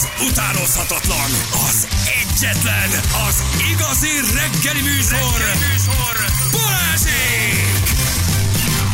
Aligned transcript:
az 0.00 0.26
utánozhatatlan, 0.30 1.30
az 1.68 1.88
egyetlen, 2.22 2.90
az 3.28 3.42
igazi 3.70 4.08
reggeli 4.34 4.80
műsor, 4.82 5.38
reggeli 5.38 5.72
műsor 5.72 6.16
Balázsék! 6.52 7.90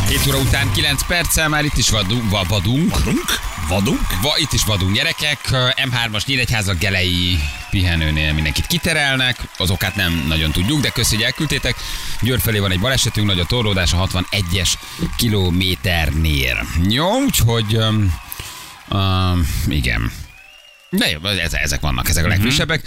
7 0.09 0.27
óra 0.29 0.39
után 0.39 0.73
9 0.73 1.07
perccel 1.07 1.49
már 1.49 1.65
itt 1.65 1.77
is 1.77 1.91
vadunk. 1.91 2.31
Va, 2.31 2.45
vadunk. 2.49 2.91
Vadunk? 2.91 3.41
Vadunk? 3.69 4.01
Va, 4.23 4.35
itt 4.37 4.53
is 4.53 4.65
vadunk 4.65 4.95
gyerekek. 4.95 5.39
M3-as 5.91 6.27
Nyíregyháza 6.27 6.75
gelei 6.75 7.39
pihenőnél 7.71 8.33
mindenkit 8.33 8.67
kiterelnek. 8.67 9.49
Az 9.57 9.71
okát 9.71 9.95
nem 9.95 10.25
nagyon 10.29 10.53
tudjuk, 10.53 10.81
de 10.81 10.89
köszi, 10.89 11.15
hogy 11.15 11.25
elküldtétek. 11.25 11.77
Győr 12.21 12.41
felé 12.41 12.59
van 12.59 12.71
egy 12.71 12.81
balesetünk, 12.81 13.27
nagy 13.27 13.41
a 13.41 13.45
torlódás 13.45 13.93
a 13.93 14.07
61-es 14.07 14.73
kilométernél. 15.17 16.67
Jó, 16.89 17.23
úgyhogy... 17.23 17.77
Um, 17.77 18.15
um, 18.91 19.47
igen. 19.69 20.25
De 20.91 21.11
jó, 21.11 21.29
ez, 21.29 21.53
ezek 21.53 21.81
vannak, 21.81 22.09
ezek 22.09 22.25
a 22.25 22.29
legfrissebbek. 22.29 22.83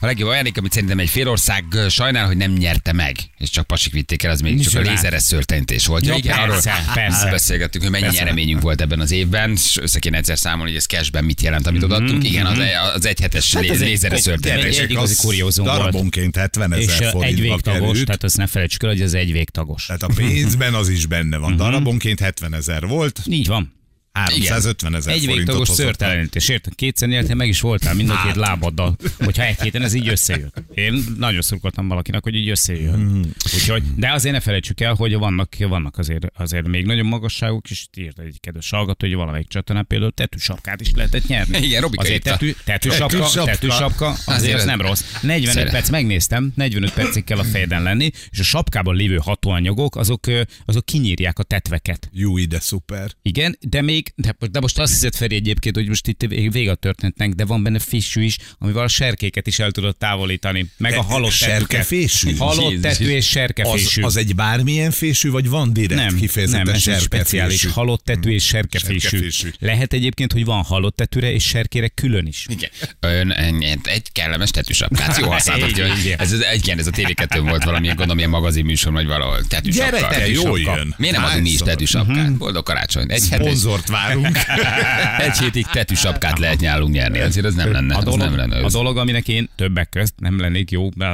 A 0.00 0.06
legjobb 0.06 0.28
ajándék, 0.28 0.58
amit 0.58 0.72
szerintem 0.72 0.98
egy 0.98 1.08
félország 1.08 1.64
sajnál, 1.88 2.26
hogy 2.26 2.36
nem 2.36 2.52
nyerte 2.52 2.92
meg, 2.92 3.16
és 3.38 3.50
csak 3.50 3.66
pasik 3.66 3.92
vitték 3.92 4.22
el, 4.22 4.30
az 4.30 4.40
még 4.40 4.62
csak 4.62 4.74
a 4.74 4.78
Micsoda? 4.78 4.90
lézeres 4.90 5.22
szörtenytés 5.22 5.86
volt. 5.86 6.06
Ja, 6.06 6.14
igen, 6.14 6.36
persze, 6.48 6.70
arról 6.72 6.94
persze. 7.04 7.30
beszélgettünk, 7.30 7.82
hogy 7.82 7.92
mennyi 7.92 8.04
Persze. 8.04 8.18
nyereményünk 8.20 8.60
volt 8.62 8.80
ebben 8.80 9.00
az 9.00 9.10
évben, 9.10 9.50
és 9.52 9.76
össze 9.76 9.98
kéne 9.98 10.16
egyszer 10.16 10.38
számolni, 10.38 10.70
hogy 10.70 10.78
ez 10.78 10.86
cashben 10.86 11.24
mit 11.24 11.40
jelent, 11.40 11.66
amit 11.66 11.82
odaadtunk. 11.82 12.24
Igen, 12.24 12.46
az, 12.46 12.58
az 12.94 13.06
egyhetes 13.06 13.54
Hát 13.54 13.64
ez 13.64 13.80
egy- 13.80 13.88
lézeres 13.88 14.16
egy- 14.18 14.24
szörtenytés. 14.24 14.78
egy 14.78 14.90
igazi 14.90 15.14
kuriózum 15.16 15.64
volt. 15.64 15.78
darabonként 15.78 16.36
70 16.36 16.72
És 16.72 16.86
ezer 16.86 17.14
ö, 17.14 17.20
egy 17.22 17.40
végtagos, 17.40 17.78
került. 17.88 18.04
tehát 18.04 18.24
azt 18.24 18.36
ne 18.36 18.46
felejtsük 18.46 18.82
el, 18.82 18.88
hogy 18.88 19.00
ez 19.00 19.12
egy 19.14 19.32
végtagos. 19.32 19.86
Tehát 19.86 20.02
a 20.02 20.10
pénzben 20.16 20.74
az 20.74 20.88
is 20.88 21.06
benne 21.06 21.36
van. 21.36 21.56
Darabonként 21.56 22.20
70 22.20 22.54
ezer 22.54 22.86
volt, 22.86 23.20
Így 23.26 23.46
van. 23.46 23.78
350 24.12 24.94
ezer 24.94 25.14
Egy 25.14 25.26
végtagos 25.26 25.68
hozott. 25.68 25.84
szörtelenítés, 25.86 26.48
érted? 26.48 26.74
Kétszer 26.74 27.08
nyertél, 27.08 27.34
meg 27.34 27.48
is 27.48 27.60
voltál 27.60 27.94
mind 27.94 28.10
a 28.10 28.22
két 28.24 28.34
lábaddal, 28.36 28.96
hogyha 29.18 29.44
egy 29.44 29.60
héten 29.60 29.82
ez 29.82 29.92
így 29.94 30.08
összejött. 30.08 30.62
Én 30.74 31.04
nagyon 31.18 31.40
szurkoltam 31.40 31.88
valakinek, 31.88 32.22
hogy 32.22 32.34
így 32.34 32.48
összejön. 32.48 33.26
Úgyhogy, 33.54 33.82
de 33.96 34.12
azért 34.12 34.34
ne 34.34 34.40
felejtsük 34.40 34.80
el, 34.80 34.94
hogy 34.94 35.14
vannak, 35.14 35.54
vannak 35.58 35.98
azért, 35.98 36.26
azért 36.36 36.66
még 36.66 36.86
nagyon 36.86 37.06
magasságok, 37.06 37.70
és 37.70 37.86
írt 37.96 38.18
egy 38.18 38.36
kedves 38.40 38.70
hallgató, 38.70 39.06
hogy 39.06 39.16
valamelyik 39.16 39.48
csatornán 39.48 39.86
például 39.86 40.12
tetűsapkát 40.12 40.80
is 40.80 40.90
lehetett 40.94 41.26
nyerni. 41.26 41.58
Igen, 41.58 41.80
Robika 41.80 42.02
Azért 42.02 42.22
tetű, 42.22 42.52
tetűsapka, 42.64 43.44
Tetűsapka. 43.44 44.08
azért 44.08 44.28
Azért 44.28 44.54
az 44.54 44.60
ez- 44.60 44.66
nem 44.66 44.80
rossz. 44.80 45.04
45 45.22 45.52
Szeret. 45.54 45.72
perc 45.72 45.88
megnéztem, 45.88 46.52
45 46.54 46.92
percig 46.92 47.24
kell 47.24 47.38
a 47.38 47.44
fejeden 47.44 47.82
lenni, 47.82 48.10
és 48.30 48.38
a 48.38 48.42
sapkában 48.42 48.96
lévő 48.96 49.16
hatóanyagok, 49.16 49.96
azok, 49.96 50.20
azok 50.64 50.84
kinyírják 50.84 51.38
a 51.38 51.42
tetveket. 51.42 52.08
Jó, 52.12 52.38
ide 52.38 52.60
szuper. 52.60 53.10
Igen, 53.22 53.56
de 53.60 53.82
még, 53.82 53.99
de, 54.14 54.34
de 54.50 54.60
most 54.60 54.78
azt 54.78 54.92
hiszed 54.92 55.14
Feri 55.14 55.34
egyébként, 55.34 55.74
hogy 55.76 55.88
most 55.88 56.06
itt 56.08 56.20
vég- 56.28 56.52
vége 56.52 56.70
a 56.70 56.74
történetnek, 56.74 57.30
de 57.30 57.44
van 57.44 57.62
benne 57.62 57.78
fissű 57.78 58.22
is, 58.22 58.36
amivel 58.58 58.82
a 58.82 58.88
serkéket 58.88 59.46
is 59.46 59.58
el 59.58 59.70
tudod 59.70 59.96
távolítani, 59.96 60.66
meg 60.76 60.92
a 60.92 60.96
E- 60.96 61.02
halott 61.02 61.30
serkefésű? 61.30 62.36
Halott 62.36 62.80
tető 62.80 63.10
és 63.10 63.24
Az, 63.24 63.30
serkefésű. 63.30 64.02
az 64.02 64.16
egy 64.16 64.34
bármilyen 64.34 64.90
fésű, 64.90 65.30
vagy 65.30 65.48
van 65.48 65.72
direkt 65.72 66.00
nem, 66.00 66.16
kifejezetten 66.16 66.64
nem, 66.66 66.74
ez 66.74 66.86
egy 66.88 67.00
speciális 67.00 67.64
halott 67.64 68.04
tető 68.04 68.30
és 68.32 68.44
serkefésű. 68.44 68.98
Serkefésű. 68.98 69.50
Lehet 69.58 69.92
egyébként, 69.92 70.32
hogy 70.32 70.44
van 70.44 70.62
halott 70.62 70.96
tetőre 70.96 71.32
és 71.32 71.44
serkére 71.44 71.88
külön 71.88 72.26
is. 72.26 72.46
Igen. 72.48 72.70
Ön, 73.00 73.30
ön- 73.30 73.78
egy 73.82 74.12
kellemes 74.12 74.50
tetűsapkát. 74.50 75.18
Jó 75.18 75.30
használtat. 75.40 75.70
Igen, 75.70 75.98
igen. 75.98 76.18
Ez, 76.18 76.32
ez, 76.32 76.40
igen, 76.62 76.78
ez 76.78 76.86
a 76.86 76.90
tv 76.90 77.10
2 77.14 77.40
volt 77.40 77.64
valamilyen, 77.64 77.94
gondolom, 77.96 78.18
ilyen 78.18 78.30
magazin 78.30 78.64
műsor, 78.64 78.92
vagy 78.92 79.06
valahol. 79.06 79.44
Tetűsapka. 79.46 79.96
Gyerekek, 79.98 80.28
jó 80.28 80.56
jön. 80.56 80.94
Miért 80.98 81.16
nem 81.16 81.24
adunk 81.24 81.42
mi 81.42 81.48
is 81.48 81.56
Hányszor? 81.58 81.68
tetűsapkát? 81.68 82.36
Boldog 82.36 82.64
karácsonyt. 82.64 83.10
Egy, 83.12 83.20
Szponzort 83.20 83.88
várunk. 83.90 84.38
egy 85.26 85.38
hétig 85.38 85.66
tetűsapkát 85.66 86.38
lehet 86.38 86.60
nyálunk 86.60 86.94
nyerni. 86.94 87.20
Azért 87.20 87.46
ez 87.46 87.54
nem 87.54 87.72
lenne. 87.72 87.94
A 87.94 88.02
dolog, 88.02 88.18
nem 88.18 88.36
lenne. 88.36 88.56
a 88.56 88.64
Ez- 88.64 88.72
dolog, 88.72 88.96
aminek 88.98 89.28
én 89.28 89.48
többek 89.56 89.88
közt 89.88 90.14
nem 90.16 90.40
lennék 90.40 90.70
jó, 90.70 90.88
de 90.88 91.06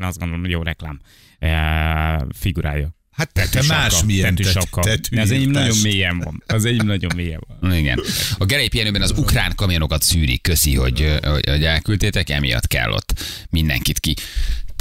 azt 0.00 0.18
gondolom, 0.18 0.40
hogy 0.40 0.50
jó 0.50 0.62
reklám 0.62 1.00
e, 1.38 2.26
figurája. 2.38 2.94
Hát 3.12 3.32
te, 3.32 3.46
te 3.48 3.62
más 3.68 4.04
milyen 4.04 4.34
tetűsapka. 4.34 4.80
tet- 4.80 5.08
De 5.10 5.20
Az 5.20 5.30
enyém 5.30 5.50
nagyon 5.50 5.76
mélyen 5.82 6.18
van. 6.18 6.42
Az 6.46 6.64
enyém 6.64 6.86
nagyon 6.86 7.10
mélyen 7.16 7.40
van. 7.60 7.74
Igen. 7.74 8.00
A 8.38 8.44
Gerei 8.44 8.68
pihenőben 8.68 9.02
az 9.02 9.10
ukrán 9.18 9.52
kamionokat 9.54 10.02
szűrik. 10.02 10.42
Köszi, 10.42 10.74
hogy, 10.74 11.18
hogy, 11.22 11.48
hogy 11.48 11.64
elküldtétek, 11.64 12.30
emiatt 12.30 12.66
kell 12.66 12.90
ott 12.90 13.20
mindenkit 13.50 14.00
ki 14.00 14.14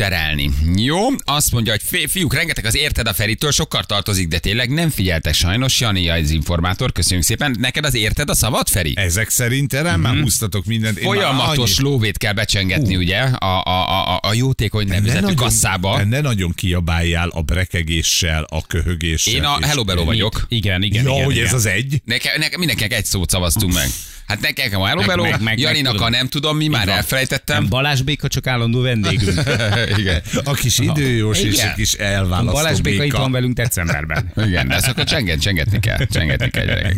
terelni. 0.01 0.49
Jó, 0.75 0.97
azt 1.23 1.51
mondja, 1.51 1.71
hogy 1.71 1.81
fi- 1.85 2.11
fiúk, 2.11 2.33
rengeteg 2.33 2.65
az 2.65 2.75
érted 2.77 3.07
a 3.07 3.13
Feritől, 3.13 3.51
sokkal 3.51 3.83
tartozik, 3.83 4.27
de 4.27 4.39
tényleg 4.39 4.69
nem 4.69 4.89
figyeltek 4.89 5.33
sajnos. 5.33 5.79
Jani 5.79 6.09
az 6.09 6.29
informátor, 6.29 6.91
köszönjük 6.91 7.25
szépen. 7.25 7.55
Neked 7.59 7.85
az 7.85 7.93
érted 7.93 8.29
a 8.29 8.33
szavad, 8.35 8.67
Feri? 8.69 8.93
Ezek 8.95 9.29
szerint 9.29 9.73
rám 9.73 9.99
már 10.01 10.15
húztatok 10.21 10.65
mindent. 10.65 10.97
Én 10.97 11.03
Folyamatos 11.03 11.77
annyi- 11.77 11.89
lóvét 11.89 12.17
kell 12.17 12.33
becsengetni, 12.33 12.95
ugye, 12.95 13.17
a, 13.19 13.63
a, 13.63 14.13
a, 14.15 14.19
a 14.23 14.33
jótékony 14.33 14.87
nevezetű 14.87 15.33
kasszába. 15.33 16.03
ne 16.03 16.21
nagyon 16.21 16.51
kiabáljál 16.53 17.29
a 17.29 17.41
brekegéssel, 17.41 18.43
a 18.49 18.67
köhögéssel. 18.67 19.33
Én 19.33 19.43
a 19.43 19.57
Hello 19.65 19.83
Bello 19.83 20.03
vagyok. 20.03 20.45
Igen, 20.49 20.81
igen, 20.83 21.03
Ja, 21.03 21.11
igen. 21.11 21.23
hogy 21.25 21.35
igen. 21.35 21.47
ez 21.47 21.53
az 21.53 21.65
egy? 21.65 22.01
Nekem, 22.05 22.39
nekem 22.39 22.59
mindenkinek 22.59 22.93
egy 22.93 23.05
szót 23.05 23.29
szavaztunk 23.29 23.73
meg. 23.73 23.87
Hát 24.31 24.41
nekem 24.41 24.81
a 24.81 24.87
Hello 24.87 25.01
Bello, 25.05 25.23
meg- 25.23 25.41
meg- 25.41 25.59
Janinak 25.59 25.93
meg 25.93 26.01
a 26.01 26.09
nem 26.09 26.27
tudom, 26.27 26.57
mi 26.57 26.67
már 26.67 26.87
elfelejtettem. 26.87 27.67
Balázs 27.69 28.01
Béka 28.01 28.27
csak 28.27 28.47
állandó 28.47 28.81
vendégünk. 28.81 29.41
Igen. 29.97 30.21
A 30.43 30.53
kis 30.53 30.79
időjós 30.79 31.39
és 31.39 31.63
a 31.63 31.73
kis 31.73 31.93
elválasztó 31.93 32.51
Balázs 32.51 32.79
Béka 32.79 33.03
itt 33.03 33.11
van 33.11 33.31
velünk 33.31 33.55
decemberben. 33.55 34.31
Igen, 34.45 34.67
de 34.67 34.75
ezt 34.75 34.87
akkor 34.87 35.03
csenget, 35.03 35.41
csengetni 35.41 35.79
kell. 35.79 36.05
Csengetni 36.11 36.49
kell, 36.49 36.65
gyerekek. 36.65 36.95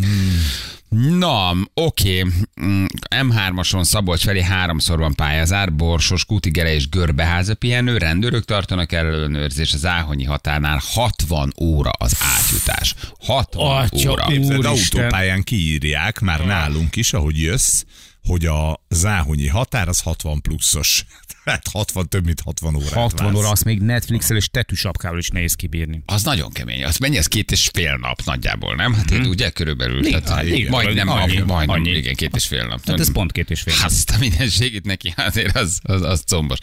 Na, 0.93 1.53
oké. 1.73 2.23
Mm, 2.61 2.85
M3-ason 3.15 3.83
Szabolcs 3.83 4.23
felé 4.23 4.41
háromszor 4.41 4.99
van 4.99 5.15
pályázár, 5.15 5.73
Borsos, 5.73 6.25
Kutigere 6.25 6.73
és 6.73 6.89
Görbeháza 6.89 7.55
pihenő, 7.55 7.97
rendőrök 7.97 8.45
tartanak 8.45 8.91
ellenőrzés, 8.91 9.73
az 9.73 9.85
Áhonyi 9.85 10.23
határnál 10.23 10.81
60 10.83 11.53
óra 11.61 11.91
az 11.97 12.17
átjutás. 12.37 12.95
60 13.19 13.77
Atya 13.77 14.11
óra. 14.11 14.25
Képzeld, 14.25 14.65
autópályán 14.65 15.43
kiírják, 15.43 16.19
már 16.19 16.45
nálunk 16.45 16.95
is, 16.95 17.13
ahogy 17.13 17.41
jössz, 17.41 17.83
hogy 18.23 18.45
a 18.45 18.85
záhonyi 18.89 19.47
határ 19.47 19.87
az 19.87 19.99
60 19.99 20.41
pluszos. 20.41 21.05
Tehát 21.43 21.67
60, 21.71 22.09
több 22.09 22.25
mint 22.25 22.41
60 22.41 22.75
órát 22.75 22.89
60 22.89 23.25
vársz. 23.25 23.37
óra, 23.37 23.49
azt 23.49 23.63
még 23.63 23.81
Netflixel 23.81 24.37
és 24.37 24.47
tetűsapkával 24.49 25.17
is 25.17 25.29
nehéz 25.29 25.53
kibírni. 25.53 26.03
Az 26.05 26.23
nagyon 26.23 26.51
kemény. 26.51 26.83
Az 26.83 26.97
mennyi, 26.97 27.17
az 27.17 27.27
két 27.27 27.51
és 27.51 27.69
fél 27.73 27.97
nap 27.97 28.21
nagyjából, 28.25 28.75
nem? 28.75 28.93
Hát 28.93 29.11
én 29.11 29.25
ugye 29.25 29.49
körülbelül. 29.49 30.05
Igen, 30.05 30.23
tehát, 30.23 30.45
igen, 30.45 30.69
majdnem, 30.69 31.07
annyi, 31.09 31.37
majdnem, 31.37 31.69
annyi. 31.69 31.89
igen, 31.89 32.15
két 32.15 32.35
és 32.35 32.45
fél 32.45 32.65
nap. 32.65 32.81
Tehát 32.81 32.99
ez 32.99 33.11
pont 33.11 33.31
két 33.31 33.49
és 33.49 33.61
fél. 33.61 33.73
nap. 33.75 33.85
Azt 33.85 34.09
a 34.09 34.17
mindenségét 34.19 34.85
neki, 34.85 35.13
azért 35.15 35.55
az, 35.55 35.79
az, 35.83 36.01
az 36.01 36.23
combos. 36.27 36.57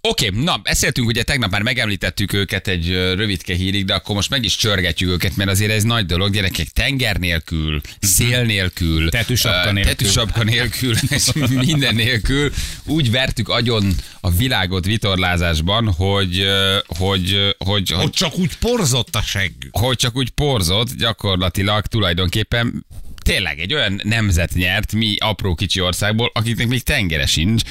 Oké, 0.00 0.28
na, 0.34 0.56
beszéltünk, 0.56 1.08
ugye 1.08 1.22
tegnap 1.22 1.50
már 1.50 1.62
megemlítettük 1.62 2.32
őket 2.32 2.68
egy 2.68 2.90
rövidke 2.92 3.54
hírig, 3.54 3.84
de 3.84 3.94
akkor 3.94 4.14
most 4.14 4.30
meg 4.30 4.44
is 4.44 4.56
csörgetjük 4.56 5.10
őket, 5.10 5.36
mert 5.36 5.50
azért 5.50 5.70
ez 5.70 5.82
nagy 5.82 6.06
dolog, 6.06 6.32
gyerekek, 6.32 6.68
tenger 6.68 7.16
nélkül, 7.16 7.80
szél 8.00 8.42
nélkül, 8.42 9.10
Tetűsapka 9.10 9.72
nélkül. 9.72 9.94
tetűsapka 9.94 10.42
nélkül, 10.44 10.94
és 11.08 11.26
minden 11.50 11.94
nélkül 11.94 12.52
úgy 12.84 13.10
vertük 13.10 13.48
agyon 13.48 13.94
a 14.20 14.30
világot 14.30 14.84
vitorlázásban, 14.84 15.92
hogy, 15.92 16.46
hogy, 16.86 17.54
hogy, 17.58 17.90
hogy 17.90 18.04
Ott 18.04 18.14
csak 18.14 18.38
úgy 18.38 18.56
porzott 18.56 19.14
a 19.14 19.22
seggük. 19.22 19.76
hogy 19.76 19.96
csak 19.96 20.16
úgy 20.16 20.30
porzott, 20.30 20.94
gyakorlatilag 20.96 21.86
tulajdonképpen 21.86 22.86
tényleg 23.28 23.58
egy 23.58 23.74
olyan 23.74 24.00
nemzet 24.04 24.54
nyert, 24.54 24.92
mi 24.92 25.16
apró 25.18 25.54
kicsi 25.54 25.80
országból, 25.80 26.30
akiknek 26.34 26.68
még 26.68 26.82
tengere 26.82 27.26
sincs, 27.26 27.62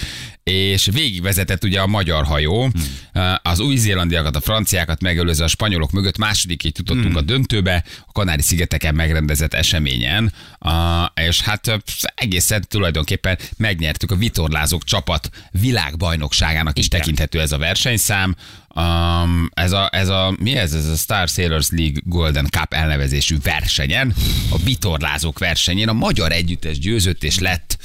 és 0.44 0.90
végigvezetett 0.92 1.64
ugye 1.64 1.80
a 1.80 1.88
magyar 1.88 2.26
hajó, 2.26 2.62
hmm. 2.62 3.36
az 3.42 3.60
új-zélandiakat, 3.60 4.36
a 4.36 4.42
franciákat 4.42 5.02
megelőzve 5.02 5.44
a 5.44 5.48
spanyolok 5.48 5.92
mögött 5.92 6.18
második 6.18 6.64
így 6.64 6.78
jutottunk 6.78 7.08
hmm. 7.08 7.16
a 7.16 7.22
döntőbe, 7.22 7.84
a 8.08 8.12
Kanári-szigeteken 8.12 8.96
megrendezett 8.96 9.54
eseményen, 9.54 10.34
a, 10.60 11.06
és 11.16 11.42
hát 11.42 11.68
ö, 11.68 11.76
egészen 12.16 12.66
tulajdonképpen 12.68 13.38
megnyertük 13.58 14.12
a 14.12 14.16
vitorlázók 14.16 14.84
csapat 14.84 15.30
világbajnokságának 15.52 16.78
is 16.78 16.88
tekinthető 16.88 17.42
ez 17.42 17.52
a 17.52 17.58
versenyszám, 17.58 18.36
Um, 18.78 19.50
ez, 19.54 19.72
a, 19.72 19.90
ez 19.92 20.10
a, 20.10 20.36
mi 20.40 20.56
ez? 20.56 20.74
Ez 20.74 20.86
a 20.88 20.96
Star 20.96 21.28
Sailors 21.28 21.70
League 21.70 22.02
Golden 22.04 22.48
Cup 22.50 22.74
elnevezésű 22.74 23.38
versenyen, 23.44 24.14
a 24.50 24.58
vitorlázók 24.58 25.40
versenyén 25.40 25.88
a 25.88 25.94
magyar 25.94 26.32
együttes 26.32 26.80
győzött 26.80 27.24
és 27.24 27.40
lett 27.40 27.78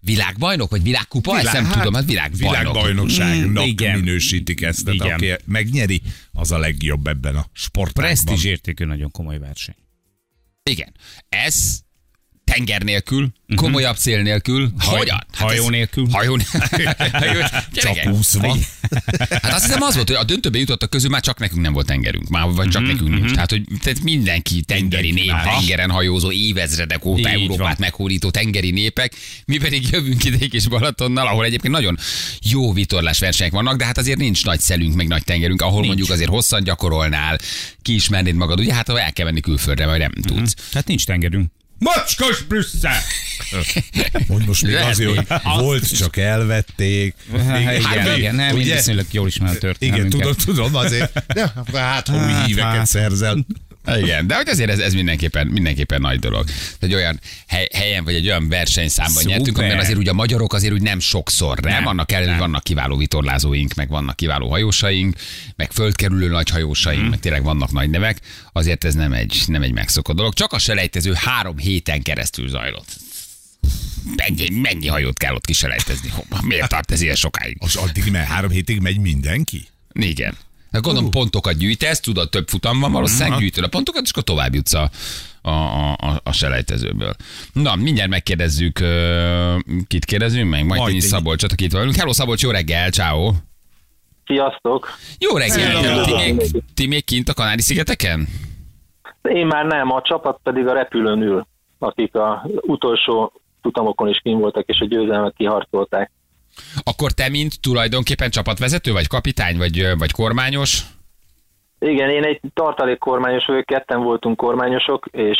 világbajnok, 0.00 0.70
vagy 0.70 0.82
világkupa? 0.82 1.38
Ezt 1.38 1.52
nem 1.52 1.70
tudom, 1.70 1.94
hát 1.94 2.04
világbajnok. 2.04 2.72
Világbajnokságnak 2.72 3.64
Mm, 3.64 3.68
igen. 3.68 3.98
minősítik 3.98 4.62
ezt, 4.62 4.84
tehát 4.84 5.00
Igen. 5.00 5.12
aki 5.12 5.42
megnyeri, 5.44 6.02
az 6.32 6.50
a 6.52 6.58
legjobb 6.58 7.06
ebben 7.06 7.36
a 7.36 7.46
sportágban. 7.52 8.04
Presztízs 8.04 8.44
értékű 8.44 8.84
nagyon 8.84 9.10
komoly 9.10 9.38
verseny. 9.38 9.76
Igen. 10.62 10.94
Ez 11.28 11.80
tenger 12.54 12.82
nélkül, 12.82 13.28
komolyabb 13.54 13.96
cél 13.96 14.22
nélkül, 14.22 14.70
hogyan? 14.78 15.16
Hát 15.32 15.48
hajó 15.48 15.62
ez- 15.62 15.68
nélkül. 15.68 16.06
Hajó 16.12 16.36
nélkül. 16.36 16.92
Csak 17.72 17.96
úszva. 18.12 18.56
Hát 19.28 19.52
azt 19.52 19.64
hiszem 19.64 19.82
az 19.82 19.94
volt, 19.94 20.08
hogy 20.08 20.16
a 20.16 20.24
döntőbe 20.24 20.58
jutottak 20.58 20.90
közül 20.90 21.10
már 21.10 21.20
csak 21.20 21.38
nekünk 21.38 21.60
nem 21.62 21.72
volt 21.72 21.86
tengerünk, 21.86 22.28
már 22.28 22.48
vagy 22.48 22.68
csak 22.68 22.82
nekünk 22.82 23.14
nincs. 23.14 23.32
Tehát, 23.32 23.50
hogy 23.50 23.62
tehát 23.82 24.02
mindenki 24.02 24.60
tengeri 24.60 25.10
nép, 25.10 25.32
tengeren 25.44 25.90
hajózó, 25.90 26.30
évezredek 26.32 27.04
óta 27.04 27.18
Így 27.18 27.26
Európát 27.26 27.58
van. 27.58 27.76
meghódító 27.78 28.30
tengeri 28.30 28.70
népek, 28.70 29.12
mi 29.44 29.56
pedig 29.58 29.88
jövünk 29.90 30.24
ide 30.24 30.46
kis 30.46 30.68
Balatonnal, 30.68 31.26
ahol 31.26 31.44
egyébként 31.44 31.74
nagyon 31.74 31.98
jó 32.42 32.72
vitorlás 32.72 33.18
versenyek 33.18 33.52
vannak, 33.52 33.76
de 33.76 33.84
hát 33.84 33.98
azért 33.98 34.18
nincs 34.18 34.44
nagy 34.44 34.60
szelünk, 34.60 34.94
meg 34.94 35.08
nagy 35.08 35.24
tengerünk, 35.24 35.62
ahol 35.62 35.84
mondjuk 35.84 36.10
azért 36.10 36.28
hosszan 36.30 36.64
gyakorolnál, 36.64 37.38
kiismernéd 37.82 38.34
magad, 38.34 38.60
ugye 38.60 38.74
hát 38.74 38.88
ha 38.88 39.00
el 39.00 39.12
kell 39.12 39.24
menni 39.24 39.40
külföldre, 39.40 39.86
vagy 39.86 39.98
nem 39.98 40.12
tudsz. 40.12 40.54
Tehát 40.70 40.86
nincs 40.86 41.04
tengerünk. 41.06 41.50
Mocskos 41.80 42.42
Brüsszel! 42.42 42.98
Hogy 44.28 44.46
most 44.46 44.62
még 44.62 44.72
Lehet 44.72 44.90
azért, 44.90 45.14
hogy 45.16 45.40
volt, 45.58 45.96
csak 45.96 46.16
elvették. 46.16 47.14
Még- 47.32 47.42
Hát, 47.42 47.74
igen, 47.78 48.08
mi? 48.12 48.16
igen, 48.18 48.34
nem, 48.34 48.56
én 48.56 48.64
viszonylag 48.64 49.06
jól 49.10 49.26
ismerem 49.26 49.56
a 49.62 49.74
Igen, 49.78 50.08
tudom, 50.08 50.32
tudom, 50.34 50.74
azért. 50.74 51.24
De, 51.26 51.52
hát, 51.72 52.08
Hát, 52.08 52.46
híveket 52.46 52.76
hát. 52.76 52.86
szerzel. 52.86 53.44
Igen, 53.98 54.26
de 54.26 54.34
hogy 54.36 54.48
azért 54.48 54.70
ez, 54.70 54.78
ez 54.78 54.94
mindenképpen, 54.94 55.46
mindenképpen 55.46 56.00
nagy 56.00 56.18
dolog. 56.18 56.44
Egy 56.80 56.94
olyan 56.94 57.20
hely, 57.46 57.68
helyen, 57.72 58.04
vagy 58.04 58.14
egy 58.14 58.26
olyan 58.26 58.48
versenyszámban 58.48 59.22
Szuper. 59.22 59.36
nyertünk, 59.36 59.58
amiben 59.58 59.78
azért 59.78 59.98
ugye 59.98 60.10
a 60.10 60.14
magyarok 60.14 60.52
azért 60.54 60.72
úgy 60.72 60.82
nem 60.82 61.00
sokszor, 61.00 61.58
nem? 61.58 61.72
Nem, 61.72 61.86
Annak 61.86 62.12
ellenére, 62.12 62.32
hogy 62.32 62.40
vannak 62.40 62.62
kiváló 62.62 62.96
vitorlázóink, 62.96 63.74
meg 63.74 63.88
vannak 63.88 64.16
kiváló 64.16 64.48
hajósaink, 64.48 65.16
meg 65.56 65.72
földkerülő 65.72 66.28
nagy 66.28 66.50
hajósaink, 66.50 67.10
meg 67.10 67.20
tényleg 67.20 67.42
vannak 67.42 67.72
nagy 67.72 67.90
nevek, 67.90 68.20
azért 68.52 68.84
ez 68.84 68.94
nem 68.94 69.12
egy, 69.12 69.42
nem 69.46 69.62
egy 69.62 69.72
megszokott 69.72 70.16
dolog. 70.16 70.34
Csak 70.34 70.52
a 70.52 70.58
selejtező 70.58 71.12
három 71.14 71.58
héten 71.58 72.02
keresztül 72.02 72.48
zajlott. 72.48 72.96
Mennyi, 74.16 74.60
mennyi 74.60 74.86
hajót 74.86 75.18
kell 75.18 75.34
ott 75.34 75.46
kiselejtezni? 75.46 76.12
Miért 76.40 76.68
tart 76.68 76.90
ez 76.90 77.00
ilyen 77.00 77.14
sokáig? 77.14 77.56
Az 77.60 77.76
addig, 77.76 78.10
mert 78.10 78.26
három 78.26 78.50
hétig 78.50 78.80
megy 78.80 78.98
mindenki? 78.98 79.68
Igen. 79.92 80.36
Gondolom 80.70 81.10
pontokat 81.10 81.56
gyűjtesz, 81.56 82.00
tudod, 82.00 82.30
több 82.30 82.48
futam 82.48 82.80
van, 82.80 82.92
valószínűleg 82.92 83.38
gyűjtöd 83.38 83.64
a 83.64 83.68
pontokat, 83.68 84.02
és 84.04 84.10
akkor 84.10 84.22
tovább 84.22 84.54
jutsz 84.54 84.74
a, 84.74 84.90
a, 85.42 85.50
a, 85.50 85.92
a- 85.92 86.20
a 86.22 86.32
selejtezőből. 86.32 87.12
Na, 87.52 87.74
mindjárt 87.76 88.10
megkérdezzük, 88.10 88.78
kit 89.86 90.04
kérdezünk 90.04 90.50
meg? 90.50 90.66
Majd 90.66 90.80
Majd. 90.80 91.00
Szabolcsot, 91.00 91.52
aki 91.52 91.64
itt 91.64 91.72
vagyunk. 91.72 91.94
Hello 91.94 92.12
Szabolcs, 92.12 92.42
jó 92.42 92.50
reggel, 92.50 92.90
ciao. 92.90 93.32
Sziasztok! 94.26 94.88
Jó 95.18 95.36
reggel, 95.36 95.80
Hello. 95.82 96.04
ti 96.04 96.12
még, 96.14 96.40
ti 96.74 96.86
még 96.86 97.04
kint 97.04 97.28
a 97.28 97.34
Kanári-szigeteken? 97.34 98.28
Én 99.22 99.46
már 99.46 99.64
nem, 99.64 99.90
a 99.92 100.02
csapat 100.02 100.40
pedig 100.42 100.66
a 100.66 100.72
repülőn 100.72 101.22
ül, 101.22 101.46
akik 101.78 102.14
a 102.14 102.46
utolsó 102.60 103.32
futamokon 103.62 104.08
is 104.08 104.20
kim 104.22 104.38
voltak, 104.38 104.66
és 104.68 104.78
a 104.80 104.86
győzelmet 104.86 105.34
kiharcolták. 105.36 106.10
Akkor 106.82 107.12
te, 107.12 107.28
mint 107.28 107.60
tulajdonképpen 107.60 108.30
csapatvezető, 108.30 108.92
vagy 108.92 109.06
kapitány, 109.06 109.56
vagy, 109.56 109.98
vagy 109.98 110.12
kormányos? 110.12 110.82
Igen, 111.78 112.10
én 112.10 112.24
egy 112.24 112.40
tartalékkormányos 112.54 113.44
vagyok, 113.46 113.64
ketten 113.64 114.02
voltunk 114.02 114.36
kormányosok, 114.36 115.06
és 115.10 115.38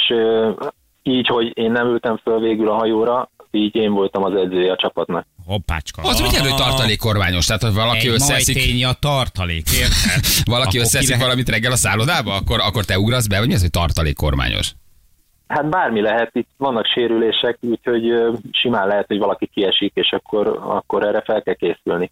így, 1.02 1.26
hogy 1.26 1.50
én 1.54 1.70
nem 1.70 1.86
ültem 1.86 2.16
föl 2.16 2.40
végül 2.40 2.68
a 2.68 2.74
hajóra, 2.74 3.30
így 3.50 3.74
én 3.76 3.92
voltam 3.92 4.24
az 4.24 4.34
edzője 4.34 4.72
a 4.72 4.76
csapatnak. 4.76 5.26
Hoppácska. 5.46 6.02
Az 6.02 6.20
ugye 6.20 6.38
elő 6.38 6.48
tartalék 6.48 6.98
kormányos, 6.98 7.46
tehát 7.46 7.62
ha 7.62 7.72
valaki 7.72 8.06
Egy 8.06 8.14
összeszik, 8.14 8.86
a 8.86 8.92
tartalék, 8.92 9.70
érted? 9.72 10.24
valaki 10.54 10.68
Akkor 10.68 10.80
összeszik 10.80 11.08
lehet- 11.08 11.24
valamit 11.24 11.48
reggel 11.48 11.72
a 11.72 11.76
szállodába, 11.76 12.34
akkor, 12.34 12.60
akkor 12.60 12.84
te 12.84 12.98
ugrasz 12.98 13.26
be, 13.26 13.38
vagy 13.38 13.48
mi 13.48 13.54
az, 13.54 13.60
hogy 13.60 13.70
tartalék 13.70 14.16
kormányos? 14.16 14.72
Hát 15.50 15.68
bármi 15.68 16.00
lehet, 16.00 16.30
itt 16.32 16.48
vannak 16.56 16.86
sérülések, 16.86 17.58
úgyhogy 17.60 18.02
simán 18.50 18.86
lehet, 18.86 19.06
hogy 19.06 19.18
valaki 19.18 19.46
kiesik, 19.46 19.92
és 19.94 20.12
akkor, 20.12 20.46
akkor 20.62 21.06
erre 21.06 21.22
fel 21.22 21.42
kell 21.42 21.54
készülni. 21.54 22.10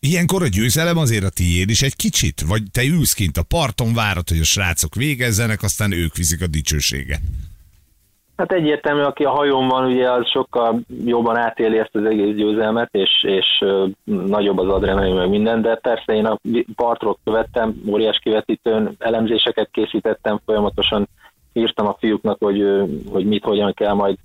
Ilyenkor 0.00 0.42
a 0.42 0.46
győzelem 0.46 0.96
azért 0.96 1.24
a 1.24 1.30
tiéd 1.30 1.68
is 1.68 1.82
egy 1.82 1.96
kicsit? 1.96 2.40
Vagy 2.48 2.62
te 2.72 2.82
ülsz 2.84 3.12
kint 3.12 3.36
a 3.36 3.42
parton, 3.48 3.94
várod, 3.94 4.28
hogy 4.28 4.38
a 4.38 4.44
srácok 4.44 4.94
végezzenek, 4.94 5.62
aztán 5.62 5.92
ők 5.92 6.16
viszik 6.16 6.42
a 6.42 6.46
dicsőséget. 6.46 7.20
Hát 8.36 8.52
egyértelmű, 8.52 9.00
aki 9.00 9.24
a 9.24 9.30
hajón 9.30 9.68
van, 9.68 9.84
ugye 9.84 10.10
az 10.10 10.28
sokkal 10.28 10.80
jobban 11.04 11.36
átéli 11.36 11.78
ezt 11.78 11.94
az 11.94 12.04
egész 12.04 12.34
győzelmet, 12.34 12.88
és, 12.92 13.10
és 13.22 13.64
nagyobb 14.04 14.58
az 14.58 14.68
adrenalin, 14.68 15.14
meg 15.14 15.28
minden, 15.28 15.62
de 15.62 15.74
persze 15.74 16.12
én 16.12 16.26
a 16.26 16.38
partról 16.76 17.18
követtem, 17.24 17.82
óriás 17.88 18.18
kivetítőn, 18.22 18.94
elemzéseket 18.98 19.68
készítettem, 19.72 20.40
folyamatosan 20.44 21.08
írtam 21.52 21.86
a 21.86 21.96
fiúknak, 21.98 22.36
hogy, 22.40 22.64
hogy 23.10 23.26
mit, 23.26 23.44
hogyan 23.44 23.72
kell 23.72 23.92
majd 23.92 24.16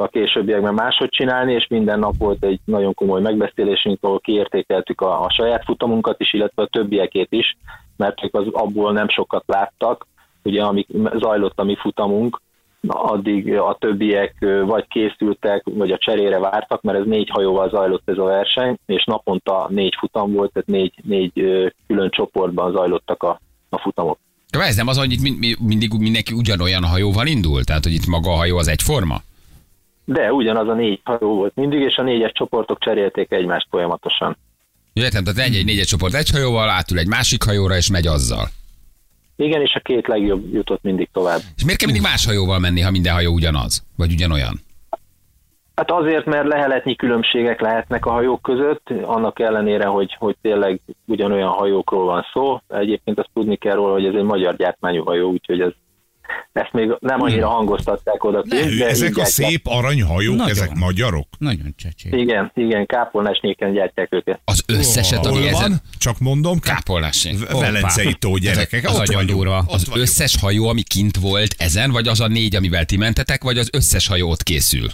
a 0.00 0.08
későbbiekben 0.08 0.74
máshogy 0.74 1.08
csinálni, 1.08 1.52
és 1.52 1.66
minden 1.66 1.98
nap 1.98 2.14
volt 2.18 2.44
egy 2.44 2.60
nagyon 2.64 2.94
komoly 2.94 3.20
megbeszélésünk, 3.20 3.98
ahol 4.00 4.20
kiértékeltük 4.20 5.00
a, 5.00 5.24
a 5.24 5.30
saját 5.30 5.64
futamunkat 5.64 6.20
is, 6.20 6.32
illetve 6.32 6.62
a 6.62 6.68
többiekét 6.72 7.32
is, 7.32 7.56
mert 7.96 8.24
ők 8.24 8.34
az, 8.34 8.46
abból 8.52 8.92
nem 8.92 9.08
sokat 9.08 9.44
láttak, 9.46 10.06
ugye 10.42 10.62
amik 10.62 10.88
zajlott 11.14 11.58
a 11.58 11.64
mi 11.64 11.76
futamunk, 11.76 12.40
addig 12.86 13.56
a 13.56 13.76
többiek 13.80 14.46
vagy 14.66 14.86
készültek, 14.88 15.62
vagy 15.64 15.90
a 15.90 15.98
cserére 15.98 16.38
vártak, 16.38 16.82
mert 16.82 16.98
ez 16.98 17.04
négy 17.06 17.28
hajóval 17.28 17.68
zajlott 17.68 18.08
ez 18.08 18.18
a 18.18 18.24
verseny, 18.24 18.76
és 18.86 19.04
naponta 19.04 19.66
négy 19.70 19.94
futam 19.98 20.32
volt, 20.32 20.52
tehát 20.52 20.68
négy, 20.68 20.94
négy 21.04 21.32
külön 21.86 22.10
csoportban 22.10 22.72
zajlottak 22.72 23.22
a, 23.22 23.40
a 23.68 23.78
futamok. 23.78 24.18
Ez 24.50 24.76
nem 24.76 24.86
az, 24.88 24.96
hogy 24.96 25.12
itt 25.12 25.20
mind- 25.20 25.38
mi- 25.38 25.56
mindig 25.60 25.92
mindenki 25.92 26.32
ugyanolyan 26.32 26.84
hajóval 26.84 27.26
indul? 27.26 27.64
Tehát, 27.64 27.84
hogy 27.84 27.92
itt 27.92 28.06
maga 28.06 28.30
a 28.30 28.36
hajó 28.36 28.56
az 28.56 28.68
egyforma? 28.68 29.22
De 30.04 30.32
ugyanaz 30.32 30.68
a 30.68 30.74
négy 30.74 31.00
hajó 31.04 31.34
volt 31.34 31.54
mindig, 31.54 31.80
és 31.80 31.96
a 31.96 32.02
négyes 32.02 32.32
csoportok 32.34 32.80
cserélték 32.80 33.32
egymást 33.32 33.66
folyamatosan. 33.70 34.36
Értem, 34.92 35.24
tehát 35.24 35.48
egy, 35.48 35.56
egy 35.56 35.64
négyes 35.64 35.86
csoport 35.86 36.14
egy 36.14 36.30
hajóval, 36.30 36.68
átul 36.68 36.98
egy 36.98 37.06
másik 37.06 37.42
hajóra, 37.42 37.76
és 37.76 37.90
megy 37.90 38.06
azzal. 38.06 38.48
Igen, 39.36 39.60
és 39.60 39.74
a 39.74 39.80
két 39.80 40.06
legjobb 40.06 40.54
jutott 40.54 40.82
mindig 40.82 41.08
tovább. 41.12 41.40
És 41.56 41.64
miért 41.64 41.78
kell 41.78 41.90
mindig 41.90 42.08
más 42.08 42.24
hajóval 42.26 42.58
menni, 42.58 42.80
ha 42.80 42.90
minden 42.90 43.12
hajó 43.12 43.32
ugyanaz? 43.32 43.84
Vagy 43.96 44.12
ugyanolyan? 44.12 44.60
Hát 45.78 45.90
azért, 45.90 46.24
mert 46.24 46.46
leheletnyi 46.46 46.96
különbségek 46.96 47.60
lehetnek 47.60 48.06
a 48.06 48.10
hajók 48.10 48.42
között, 48.42 48.90
annak 49.02 49.40
ellenére, 49.40 49.86
hogy, 49.86 50.16
hogy 50.18 50.36
tényleg 50.42 50.80
ugyanolyan 51.06 51.48
hajókról 51.48 52.04
van 52.04 52.26
szó. 52.32 52.60
Egyébként 52.68 53.18
azt 53.18 53.30
tudni 53.34 53.56
kell 53.56 53.74
róla, 53.74 53.92
hogy 53.92 54.04
ez 54.04 54.14
egy 54.14 54.22
magyar 54.22 54.56
gyártmányú 54.56 55.04
hajó, 55.04 55.30
úgyhogy 55.30 55.60
ez, 55.60 55.72
ezt 56.52 56.72
még 56.72 56.96
nem 57.00 57.22
annyira 57.22 57.48
hangoztatták 57.48 58.24
oda 58.24 58.42
ki. 58.42 58.56
Ne, 58.56 58.76
de 58.76 58.88
ezek 58.88 59.16
a 59.16 59.24
szép 59.24 59.60
aranyhajók, 59.64 60.36
Nagyon. 60.36 60.50
ezek 60.50 60.74
magyarok? 60.74 61.26
Nagyon 61.38 61.74
csecsé. 61.76 62.08
Igen, 62.12 62.50
igen, 62.54 62.86
kápolnásnyéken 62.86 63.72
gyártják 63.72 64.12
őket. 64.12 64.40
Az 64.44 64.64
összeset, 64.66 65.26
ami 65.26 65.38
Hol 65.38 65.48
ezen... 65.48 65.70
van? 65.70 65.80
Csak 65.98 66.18
mondom, 66.18 66.58
Kápolnásé. 66.58 67.32
V- 67.32 67.60
Velencei 67.60 68.14
tó 68.14 68.36
gyerekek. 68.36 68.84
Az 68.84 68.98
ott 68.98 69.06
nagyon 69.06 69.26
durva. 69.26 69.56
Az 69.56 69.86
vagyunk. 69.86 69.96
összes 69.96 70.36
hajó, 70.40 70.68
ami 70.68 70.82
kint 70.82 71.16
volt 71.16 71.54
ezen, 71.58 71.90
vagy 71.90 72.08
az 72.08 72.20
a 72.20 72.28
négy, 72.28 72.56
amivel 72.56 72.84
ti 72.84 72.96
mentetek, 72.96 73.42
vagy 73.42 73.58
az 73.58 73.68
összes 73.72 74.08
hajó 74.08 74.28
ott 74.30 74.42
készül? 74.42 74.86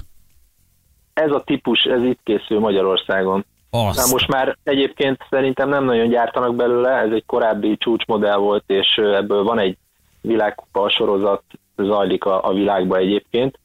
Ez 1.14 1.30
a 1.30 1.42
típus, 1.44 1.82
ez 1.82 2.02
itt 2.02 2.20
készül 2.22 2.58
Magyarországon. 2.58 3.44
Az. 3.70 3.96
Na 3.96 4.12
most 4.12 4.28
már 4.28 4.56
egyébként 4.62 5.26
szerintem 5.30 5.68
nem 5.68 5.84
nagyon 5.84 6.08
gyártanak 6.08 6.54
belőle, 6.54 6.90
ez 6.90 7.12
egy 7.12 7.26
korábbi 7.26 7.76
csúcsmodell 7.76 8.36
volt, 8.36 8.64
és 8.66 8.96
ebből 8.96 9.42
van 9.42 9.58
egy 9.58 9.76
világkupa 10.20 10.88
sorozat, 10.88 11.42
zajlik 11.76 12.24
a, 12.24 12.44
a 12.44 12.52
világba 12.52 12.96
egyébként, 12.96 13.58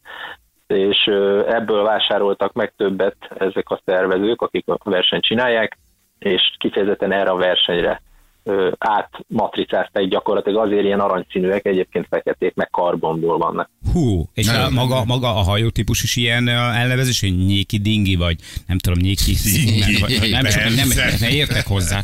és 0.68 1.08
ebből 1.48 1.84
vásároltak 1.84 2.54
meg 2.54 2.74
többet 2.78 3.16
ezek 3.38 3.70
a 3.70 3.82
szervezők, 3.86 4.42
akik 4.42 4.68
a 4.68 4.78
versenyt 4.84 5.24
csinálják, 5.24 5.78
és 6.20 6.56
kifejezetten 6.58 7.12
erre 7.12 7.30
a 7.30 7.36
versenyre 7.36 8.02
átmatricázták 8.78 10.04
gyakorlatilag, 10.08 10.66
azért 10.66 10.84
ilyen 10.84 11.00
aranyszínűek, 11.00 11.66
egyébként 11.66 12.08
feketék, 12.10 12.56
meg 12.56 12.70
karbonból 12.70 13.38
vannak. 13.38 13.70
Hú, 13.94 14.24
és 14.34 14.48
a, 14.50 14.70
maga, 14.70 15.06
maga 15.06 15.28
a 15.28 15.44
hajótípus 15.44 16.04
is 16.04 16.16
ilyen 16.16 16.48
elnevezés, 16.48 17.20
hogy 17.20 17.46
nyéki 17.46 17.78
dingi, 17.78 18.16
vagy 18.16 18.36
nem 18.68 18.78
tudom, 18.78 19.00
nyéki 19.02 19.34
Dingi, 19.44 20.00
vagy- 20.00 20.32
nem, 20.32 20.44
csak, 20.44 20.64
nem, 20.64 20.88
nem 21.20 21.30
értek 21.30 21.68
hozzá. 21.68 22.02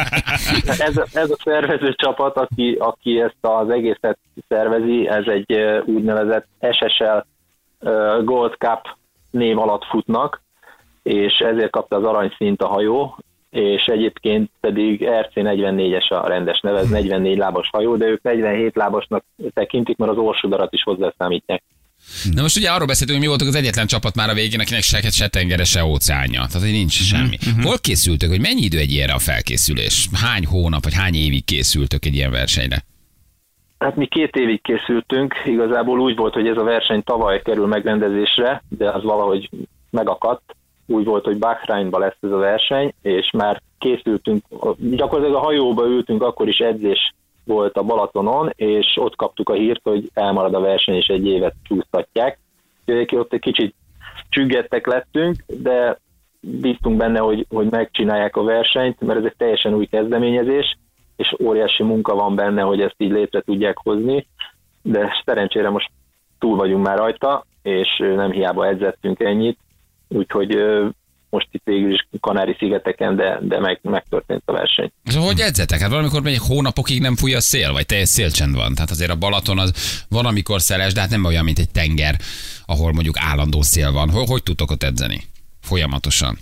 ez, 0.78 0.96
a- 0.96 1.06
ez 1.12 1.30
a 1.30 1.36
szervező 1.44 1.94
csapat, 1.94 2.36
aki, 2.36 2.76
aki 2.78 3.20
ezt 3.20 3.36
az 3.40 3.70
egészet 3.70 4.18
szervezi, 4.48 5.08
ez 5.08 5.24
egy 5.26 5.56
úgynevezett 5.86 6.46
SSL 6.70 7.18
Gold 8.24 8.52
Cup 8.58 8.96
név 9.30 9.58
alatt 9.58 9.84
futnak, 9.84 10.42
és 11.02 11.32
ezért 11.38 11.70
kapta 11.70 11.96
az 11.96 12.04
aranyszínt 12.04 12.62
a 12.62 12.66
hajó, 12.68 13.18
és 13.52 13.84
egyébként 13.84 14.50
pedig 14.60 15.00
RC44-es 15.02 16.08
a 16.08 16.28
rendes 16.28 16.60
neve, 16.60 16.78
ez 16.78 16.88
44 16.88 17.36
lábas 17.38 17.68
hajó, 17.72 17.96
de 17.96 18.06
ők 18.06 18.22
47 18.22 18.76
lábasnak 18.76 19.24
tekintik, 19.54 19.96
mert 19.96 20.10
az 20.10 20.16
orsódarat 20.16 20.72
is 20.72 20.82
hozzászámítják. 20.82 21.62
Na 22.34 22.42
most 22.42 22.56
ugye 22.56 22.70
arról 22.70 22.86
beszéltünk, 22.86 23.18
hogy 23.18 23.28
mi 23.28 23.34
voltunk 23.34 23.50
az 23.50 23.60
egyetlen 23.60 23.86
csapat 23.86 24.14
már 24.14 24.28
a 24.28 24.34
végén, 24.34 24.60
akinek 24.60 24.82
se, 24.82 25.10
se 25.10 25.28
tengere, 25.28 25.64
se 25.64 25.84
óceánja. 25.84 26.46
Tehát, 26.46 26.66
hogy 26.66 26.70
nincs 26.70 26.92
semmi. 26.92 27.36
Hol 27.62 27.78
készültök, 27.78 28.30
hogy 28.30 28.40
mennyi 28.40 28.62
idő 28.62 28.78
egy 28.78 28.92
ilyenre 28.92 29.14
a 29.14 29.18
felkészülés? 29.18 30.08
Hány 30.12 30.46
hónap, 30.46 30.82
vagy 30.82 30.94
hány 30.94 31.14
évig 31.14 31.44
készültök 31.44 32.04
egy 32.04 32.14
ilyen 32.14 32.30
versenyre? 32.30 32.84
Hát 33.78 33.96
mi 33.96 34.06
két 34.06 34.36
évig 34.36 34.62
készültünk, 34.62 35.34
igazából 35.44 36.00
úgy 36.00 36.16
volt, 36.16 36.34
hogy 36.34 36.46
ez 36.46 36.56
a 36.56 36.62
verseny 36.64 37.02
tavaly 37.02 37.42
kerül 37.42 37.66
megrendezésre, 37.66 38.62
de 38.68 38.90
az 38.90 39.02
valahogy 39.02 39.50
megakadt. 39.90 40.56
Úgy 40.86 41.04
volt, 41.04 41.24
hogy 41.24 41.38
Bahreinba 41.38 41.98
lesz 41.98 42.16
ez 42.20 42.30
a 42.30 42.36
verseny, 42.36 42.92
és 43.02 43.30
már 43.30 43.62
készültünk, 43.78 44.44
gyakorlatilag 44.78 45.40
a 45.40 45.44
hajóba 45.44 45.86
ültünk, 45.86 46.22
akkor 46.22 46.48
is 46.48 46.58
edzés 46.58 47.14
volt 47.44 47.76
a 47.76 47.82
Balatonon, 47.82 48.50
és 48.54 48.96
ott 48.96 49.16
kaptuk 49.16 49.48
a 49.48 49.54
hírt, 49.54 49.80
hogy 49.82 50.10
elmarad 50.14 50.54
a 50.54 50.60
verseny, 50.60 50.94
és 50.94 51.06
egy 51.06 51.26
évet 51.26 51.54
csúsztatják. 51.62 52.38
Úgyhogy 52.86 53.18
ott 53.18 53.32
egy 53.32 53.40
kicsit 53.40 53.74
csüggettek 54.28 54.86
lettünk, 54.86 55.44
de 55.46 55.98
bíztunk 56.40 56.96
benne, 56.96 57.18
hogy, 57.18 57.46
hogy 57.48 57.70
megcsinálják 57.70 58.36
a 58.36 58.42
versenyt, 58.42 59.00
mert 59.00 59.18
ez 59.18 59.24
egy 59.24 59.36
teljesen 59.36 59.74
új 59.74 59.86
kezdeményezés, 59.86 60.76
és 61.16 61.34
óriási 61.40 61.82
munka 61.82 62.14
van 62.14 62.34
benne, 62.34 62.62
hogy 62.62 62.80
ezt 62.80 62.94
így 62.98 63.10
létre 63.10 63.40
tudják 63.40 63.76
hozni, 63.82 64.26
de 64.82 65.22
szerencsére 65.24 65.70
most 65.70 65.90
túl 66.38 66.56
vagyunk 66.56 66.86
már 66.86 66.98
rajta, 66.98 67.44
és 67.62 67.88
nem 67.98 68.30
hiába 68.30 68.66
edzettünk 68.66 69.20
ennyit, 69.20 69.58
úgyhogy 70.12 70.56
most 71.30 71.48
itt 71.50 71.62
végül 71.64 71.92
is 71.92 72.08
Kanári-szigeteken, 72.20 73.16
de, 73.16 73.38
de 73.42 73.60
meg, 73.60 73.78
megtörtént 73.82 74.42
a 74.44 74.52
verseny. 74.52 74.92
Szóval 75.04 75.28
hogy 75.28 75.40
edzetek? 75.40 75.80
Hát 75.80 75.90
valamikor 75.90 76.22
még 76.22 76.40
hónapokig 76.40 77.00
nem 77.00 77.16
fúj 77.16 77.34
a 77.34 77.40
szél, 77.40 77.72
vagy 77.72 77.86
teljes 77.86 78.08
szélcsend 78.08 78.54
van. 78.54 78.74
Tehát 78.74 78.90
azért 78.90 79.10
a 79.10 79.16
Balaton 79.16 79.58
az 79.58 80.04
van, 80.10 80.26
amikor 80.26 80.60
szeles, 80.60 80.92
de 80.92 81.00
hát 81.00 81.10
nem 81.10 81.24
olyan, 81.24 81.44
mint 81.44 81.58
egy 81.58 81.70
tenger, 81.70 82.14
ahol 82.66 82.92
mondjuk 82.92 83.14
állandó 83.18 83.62
szél 83.62 83.92
van. 83.92 84.10
Hogy, 84.10 84.28
hogy 84.28 84.42
tudtok 84.42 84.70
ott 84.70 84.82
edzeni? 84.82 85.20
Folyamatosan. 85.60 86.38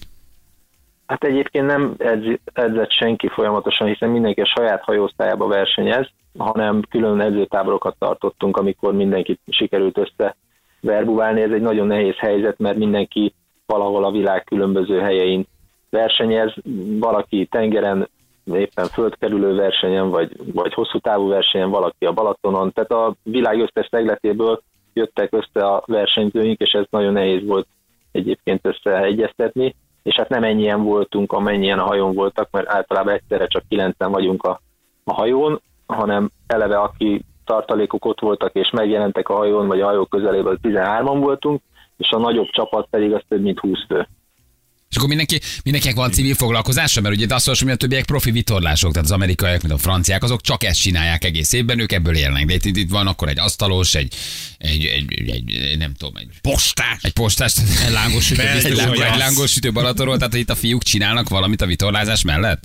Hát 1.07 1.25
egyébként 1.25 1.67
nem 1.67 1.95
edz, 1.99 2.25
edzett 2.53 2.93
senki 2.93 3.29
folyamatosan, 3.29 3.87
hiszen 3.87 4.09
mindenki 4.09 4.41
a 4.41 4.53
saját 4.57 4.83
hajósztályába 4.83 5.47
versenyez, 5.47 6.09
hanem 6.39 6.83
külön 6.91 7.21
edzőtáborokat 7.21 7.97
tartottunk, 7.99 8.57
amikor 8.57 8.95
mindenkit 8.95 9.41
sikerült 9.47 9.99
össze 9.99 10.37
verbuválni. 10.81 11.41
Ez 11.41 11.51
egy 11.51 11.61
nagyon 11.61 11.87
nehéz 11.87 12.17
helyzet, 12.17 12.59
mert 12.59 12.77
mindenki 12.77 13.35
valahol 13.71 14.05
a 14.05 14.11
világ 14.11 14.45
különböző 14.45 14.99
helyein 14.99 15.47
versenyez, 15.91 16.53
valaki 16.99 17.47
tengeren, 17.47 18.09
éppen 18.53 18.87
földkerülő 18.87 19.55
versenyen, 19.55 20.11
vagy, 20.11 20.53
vagy 20.53 20.75
hosszú 20.75 20.99
távú 20.99 21.29
versenyen, 21.29 21.71
valaki 21.71 22.05
a 22.05 22.13
Balatonon, 22.13 22.73
tehát 22.73 22.91
a 22.91 23.15
világ 23.23 23.61
összes 23.61 23.89
szegletéből 23.91 24.63
jöttek 24.93 25.33
össze 25.33 25.67
a 25.67 25.83
versenyzőink, 25.87 26.61
és 26.61 26.73
ez 26.73 26.85
nagyon 26.91 27.13
nehéz 27.13 27.47
volt 27.47 27.67
egyébként 28.13 28.67
összeegyeztetni, 28.67 29.75
és 30.03 30.15
hát 30.15 30.29
nem 30.29 30.45
ennyien 30.45 30.83
voltunk, 30.83 31.33
amennyien 31.33 31.79
a 31.79 31.87
hajón 31.87 32.15
voltak, 32.15 32.49
mert 32.51 32.69
általában 32.69 33.13
egyszerre 33.13 33.47
csak 33.47 33.63
kilencen 33.69 34.11
vagyunk 34.11 34.43
a, 34.43 34.61
a 35.05 35.13
hajón, 35.13 35.61
hanem 35.87 36.31
eleve 36.47 36.79
aki 36.79 37.25
tartalékok 37.45 38.05
ott 38.05 38.21
voltak 38.21 38.55
és 38.55 38.71
megjelentek 38.71 39.29
a 39.29 39.35
hajón, 39.35 39.67
vagy 39.67 39.81
a 39.81 39.87
hajó 39.87 40.05
közelében, 40.05 40.59
13-an 40.63 41.19
voltunk, 41.21 41.61
és 42.01 42.09
a 42.11 42.19
nagyobb 42.19 42.51
csapat 42.51 42.89
pedig 42.91 43.13
az 43.13 43.23
több 43.29 43.43
mint 43.43 43.59
20 43.59 43.79
fő. 43.89 44.09
És 44.91 44.97
akkor 44.97 45.09
mindenki, 45.09 45.41
mindenkinek 45.65 45.97
van 45.97 46.11
civil 46.11 46.35
foglalkozása, 46.35 47.01
mert 47.01 47.15
ugye 47.15 47.35
azt 47.35 47.47
mondom, 47.47 47.67
hogy 47.67 47.75
a 47.77 47.77
többiek 47.77 48.05
profi 48.05 48.31
vitorlások, 48.31 48.91
tehát 48.91 49.05
az 49.05 49.15
amerikaiak, 49.15 49.63
mint 49.63 49.75
a 49.75 49.79
franciák, 49.79 50.23
azok 50.23 50.41
csak 50.41 50.65
ezt 50.65 50.81
csinálják 50.81 51.25
egész 51.25 51.53
évben, 51.53 51.79
ők 51.79 51.93
ebből 51.93 52.17
élnek. 52.17 52.45
De 52.47 52.55
itt, 52.55 52.65
itt, 52.65 52.77
itt 52.77 52.91
van 52.91 53.07
akkor 53.07 53.29
egy 53.29 53.39
asztalos, 53.39 53.95
egy, 53.95 54.15
egy, 54.59 54.85
egy, 54.85 55.31
egy, 55.31 55.53
egy 55.53 55.79
nem 55.79 55.95
tudom, 55.95 56.17
egy 56.17 56.29
Postás! 56.43 56.99
egy 57.03 57.13
postás, 57.13 57.55
egy 57.87 57.93
lángos 57.93 58.25
sütő, 58.25 58.43
egy, 58.43 58.77
lángos, 58.77 58.99
egy 58.99 59.19
lángos 59.19 59.51
sütő 59.51 59.73
Balatonról, 59.73 60.17
tehát 60.17 60.35
itt 60.35 60.51
a 60.51 60.55
fiúk 60.55 60.83
csinálnak 60.83 61.29
valamit 61.29 61.61
a 61.61 61.67
vitorlázás 61.67 62.23
mellett? 62.23 62.63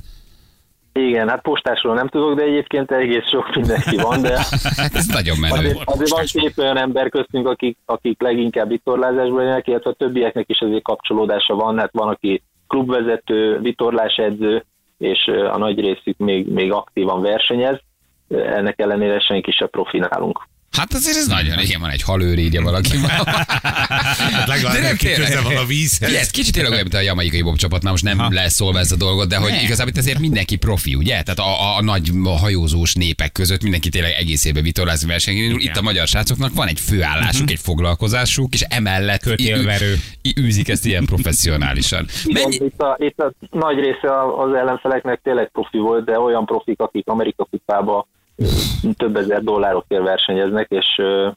Igen, 1.00 1.30
hát 1.30 1.42
postásról 1.42 1.94
nem 1.96 2.08
tudok, 2.08 2.36
de 2.36 2.44
egyébként 2.44 2.92
egész 2.92 3.30
sok 3.30 3.56
mindenki 3.56 3.96
van, 3.96 4.22
de 4.22 4.38
Hát 4.75 4.96
ez 5.02 5.06
nagyon 5.06 5.38
menő. 5.40 5.56
azért, 5.56 5.84
azért 5.86 6.10
van 6.10 6.24
két 6.25 6.58
olyan 6.58 6.78
ember 6.78 7.10
köztünk, 7.10 7.48
akik, 7.48 7.78
akik 7.86 8.22
leginkább 8.22 8.68
vitorlázásból 8.68 9.42
élnek, 9.42 9.68
illetve 9.68 9.90
a 9.90 9.94
többieknek 9.94 10.50
is 10.50 10.60
azért 10.60 10.84
kapcsolódása 10.84 11.56
van, 11.56 11.80
hát 11.80 11.90
van, 11.92 12.08
aki 12.08 12.44
klubvezető, 12.68 13.60
vitorlásedző, 13.60 14.66
és 14.98 15.28
ö, 15.28 15.48
a 15.48 15.58
nagy 15.58 15.80
részük 15.80 16.18
még, 16.18 16.48
még 16.48 16.72
aktívan 16.72 17.22
versenyez, 17.22 17.80
ennek 18.30 18.80
ellenére 18.80 19.20
senki 19.20 19.52
se 19.52 19.66
profi 19.66 19.98
nálunk. 19.98 20.48
Hát 20.77 20.94
azért 20.94 21.17
ez 21.17 21.27
nagyon, 21.27 21.60
igen, 21.60 21.79
van 21.82 21.89
egy 21.89 22.01
halőr, 22.01 22.38
írja 22.38 22.62
valaki. 22.62 22.89
Hát 24.36 24.48
legalább 24.48 24.82
nem 24.82 24.96
tényleg. 24.98 25.44
van 25.44 25.55
a 25.55 25.65
vízhez. 25.65 26.10
Ugye, 26.10 26.20
ez 26.20 26.29
kicsit 26.32 26.53
tényleg 26.53 26.72
olyan, 26.72 26.84
mint 26.84 26.96
a 26.96 27.00
jamaikai 27.05 27.41
bob 27.41 27.58
csapatnál, 27.58 27.91
most 27.91 28.03
nem 28.03 28.34
leszólva 28.34 28.79
ez 28.79 28.91
a 28.91 28.96
dolgot, 28.96 29.27
de 29.27 29.38
hogy 29.38 29.51
Ne. 29.51 29.62
igazából 29.62 29.91
itt 29.91 29.98
azért 29.98 30.20
mindenki 30.20 30.55
profi, 30.55 30.96
ugye? 30.96 31.22
Tehát 31.22 31.39
a, 31.39 31.77
a, 31.77 31.82
nagy 31.82 32.12
hajózós 32.39 32.94
népek 32.94 33.32
között 33.32 33.62
mindenki 33.62 33.89
tényleg 33.89 34.12
egész 34.12 34.46
évben 34.46 34.63
vitorlázni 34.63 35.08
versenyén. 35.08 35.55
Itt 35.60 35.75
a 35.75 35.82
magyar 35.82 36.08
srácoknak 36.08 36.53
van 36.53 36.67
egy 36.67 36.79
főállásuk, 36.79 37.50
egy 37.51 37.60
foglalkozásuk, 37.60 38.53
és 38.53 38.62
emellett 38.62 39.22
Kötélverő. 39.22 40.00
űzik 40.39 40.67
ezt 40.70 40.86
ilyen 40.86 41.05
professzionálisan. 41.05 42.05
Mennyi, 42.34 42.55
Itt, 42.55 42.79
a, 42.82 42.96
itt 43.00 43.20
a 43.20 43.34
nagy 43.51 43.75
része 43.79 44.10
az 44.38 44.53
ellenfeleknek 44.53 45.20
tényleg 45.24 45.50
profi 45.51 45.77
volt, 45.77 46.05
de 46.05 46.20
olyan 46.20 46.46
profik, 46.46 46.79
akik 46.79 47.08
Amerika 47.08 47.48
kupába 47.51 48.08
több 48.98 49.15
ezer 49.15 49.44
dollárokért 49.44 50.04
versenyeznek, 50.04 50.68
és 50.70 50.86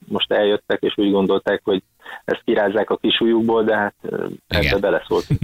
most 0.08 0.32
eljöttek, 0.32 0.78
és 0.82 0.92
úgy 0.96 1.10
gondolták, 1.10 1.60
hogy 1.64 1.82
ezt 2.24 2.42
kirázzák 2.44 2.90
a 2.90 2.96
kisújukból, 2.96 3.64
de 3.64 3.76
hát 3.76 3.94
ebbe 4.48 4.62
Igen. 4.62 4.80
beleszóltunk 4.80 5.40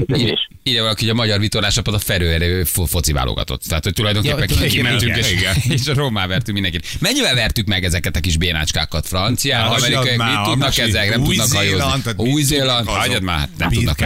ide, 0.63 0.81
valaki, 0.81 1.01
hogy 1.01 1.11
a 1.13 1.15
magyar 1.15 1.39
vitorlás 1.39 1.75
csapat 1.75 1.95
a 1.95 1.99
ferőerő 1.99 2.65
fo- 2.65 2.89
foci 2.89 3.13
válogatott. 3.13 3.63
Tehát, 3.63 3.85
hogy 3.85 3.93
tulajdonképpen 3.93 4.49
Ja, 4.61 4.67
kimentünk, 4.67 5.17
igen, 5.17 5.55
és, 5.69 5.87
és 5.89 5.95
rommá 5.95 6.27
vertünk 6.27 6.59
mindenkit. 6.59 7.01
Mennyivel 7.01 7.35
vertük 7.35 7.67
meg 7.67 7.85
ezeket 7.85 8.17
a 8.17 8.21
kis 8.21 8.37
bénácskákat? 8.37 9.07
Franciák, 9.07 9.65
Ja, 9.65 9.71
amerikai, 9.71 10.11
az 10.11 10.17
már 10.17 10.29
mit 10.29 10.39
a 10.39 10.51
tudnak 10.51 10.79
ezek? 10.79 11.09
Nem 11.11 11.25
tudnak 11.25 11.47
Új-Zéland, 11.47 12.03
hajózni. 12.05 12.33
Új-Zéland, 12.33 12.89
hagyjad 12.89 13.23
már, 13.23 13.49
nem 13.59 13.71
tudnak? 13.71 13.99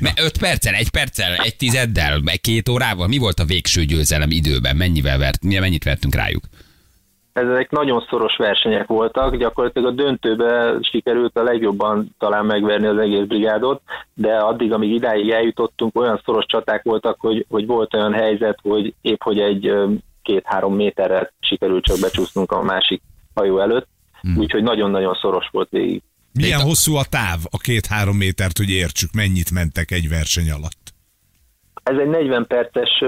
Mert 0.00 0.20
öt 0.20 0.38
perccel, 0.38 0.74
egy 0.74 0.90
perccel, 0.90 1.34
egy 1.34 1.56
tizeddel, 1.56 2.22
egy 2.24 2.40
két 2.40 2.68
órával, 2.68 3.06
mi 3.06 3.18
volt 3.18 3.40
a 3.40 3.44
végső 3.44 3.84
győzelem 3.84 4.30
időben? 4.30 4.76
Mennyivel 4.76 5.18
vert, 5.18 5.42
mennyit 5.42 5.84
vertünk 5.84 6.14
rájuk? 6.14 6.44
Ezek 7.38 7.70
nagyon 7.70 8.06
szoros 8.10 8.36
versenyek 8.36 8.86
voltak, 8.86 9.36
gyakorlatilag 9.36 9.92
a 9.92 10.02
döntőbe 10.02 10.78
sikerült 10.80 11.36
a 11.36 11.42
legjobban 11.42 12.14
talán 12.18 12.44
megverni 12.44 12.86
az 12.86 12.98
egész 12.98 13.26
brigádot, 13.26 13.82
de 14.14 14.36
addig, 14.36 14.72
amíg 14.72 14.90
idáig 14.90 15.30
eljutottunk, 15.30 15.98
olyan 15.98 16.20
szoros 16.24 16.44
csaták 16.46 16.82
voltak, 16.82 17.20
hogy, 17.20 17.46
hogy 17.48 17.66
volt 17.66 17.94
olyan 17.94 18.12
helyzet, 18.12 18.58
hogy 18.62 18.94
épp 19.00 19.22
hogy 19.22 19.38
egy 19.38 19.72
két-három 20.22 20.74
méterrel 20.74 21.32
sikerült 21.40 21.84
csak 21.84 22.00
becsúsznunk 22.00 22.52
a 22.52 22.62
másik 22.62 23.02
hajó 23.34 23.58
előtt, 23.58 23.86
úgyhogy 24.36 24.62
nagyon-nagyon 24.62 25.18
szoros 25.20 25.48
volt 25.52 25.68
végig. 25.70 26.02
Milyen 26.32 26.60
hosszú 26.60 26.94
a 26.94 27.04
táv, 27.10 27.38
a 27.50 27.58
két-három 27.58 28.16
métert, 28.16 28.58
hogy 28.58 28.70
értsük, 28.70 29.12
mennyit 29.12 29.50
mentek 29.50 29.90
egy 29.90 30.08
verseny 30.08 30.50
alatt? 30.50 30.92
Ez 31.82 31.98
egy 31.98 32.08
40 32.08 32.46
perces 32.46 33.04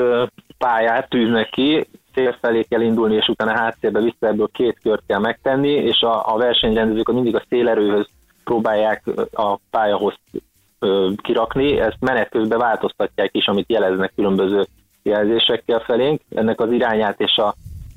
pályát 0.58 1.08
tűznek 1.08 1.50
ki, 1.50 1.86
fél 2.12 2.36
felé 2.40 2.62
kell 2.62 2.80
indulni, 2.80 3.14
és 3.14 3.28
utána 3.28 3.56
háttérbe 3.58 4.00
vissza 4.00 4.26
ebből 4.26 4.48
két 4.52 4.78
kört 4.82 5.02
kell 5.06 5.18
megtenni, 5.18 5.70
és 5.70 6.00
a, 6.00 6.34
a 6.34 6.36
versenyrendezők 6.36 7.12
mindig 7.12 7.36
a 7.36 7.42
szélerőhöz 7.48 8.08
próbálják 8.44 9.04
a 9.32 9.56
pályahoz 9.70 10.14
kirakni, 11.16 11.78
ezt 11.80 11.96
menet 12.00 12.28
közben 12.28 12.58
változtatják 12.58 13.34
is, 13.34 13.46
amit 13.46 13.70
jeleznek 13.70 14.12
különböző 14.14 14.66
jelzésekkel 15.02 15.78
felénk, 15.80 16.20
ennek 16.34 16.60
az 16.60 16.72
irányát 16.72 17.20
és 17.20 17.36
a, 17.36 17.54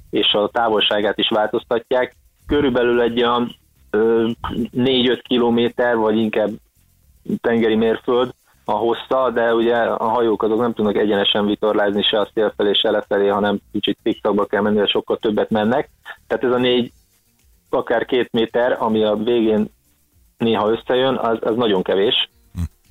és 0.09 0.33
a 0.33 0.49
távolságát 0.49 1.17
is 1.17 1.29
változtatják. 1.29 2.15
Körülbelül 2.47 3.01
egy 3.01 3.23
olyan 3.23 3.55
ö, 3.89 4.29
4-5 4.75 5.21
kilométer, 5.27 5.95
vagy 5.95 6.17
inkább 6.17 6.49
tengeri 7.41 7.75
mérföld 7.75 8.33
a 8.65 8.71
hossza, 8.71 9.29
de 9.29 9.53
ugye 9.53 9.75
a 9.75 10.07
hajók 10.07 10.43
azok 10.43 10.59
nem 10.59 10.73
tudnak 10.73 10.95
egyenesen 10.95 11.45
vitorlázni 11.45 12.03
se 12.03 12.19
a 12.19 12.29
szél 12.33 12.53
felé, 12.57 12.73
se 12.73 12.91
lefelé, 12.91 13.27
hanem 13.27 13.59
kicsit 13.71 13.97
zigzagba 14.03 14.45
kell 14.45 14.61
menni, 14.61 14.77
de 14.77 14.87
sokkal 14.87 15.17
többet 15.17 15.49
mennek. 15.49 15.89
Tehát 16.27 16.43
ez 16.43 16.51
a 16.51 16.57
négy, 16.57 16.91
akár 17.69 18.05
két 18.05 18.31
méter, 18.31 18.77
ami 18.79 19.03
a 19.03 19.15
végén 19.15 19.69
néha 20.37 20.69
összejön, 20.69 21.15
az, 21.15 21.37
az 21.41 21.55
nagyon 21.55 21.83
kevés. 21.83 22.29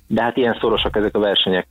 De 0.07 0.21
hát 0.21 0.37
ilyen 0.37 0.57
szorosak 0.59 0.95
ezek 0.95 1.15
a 1.15 1.19
versenyek. 1.19 1.67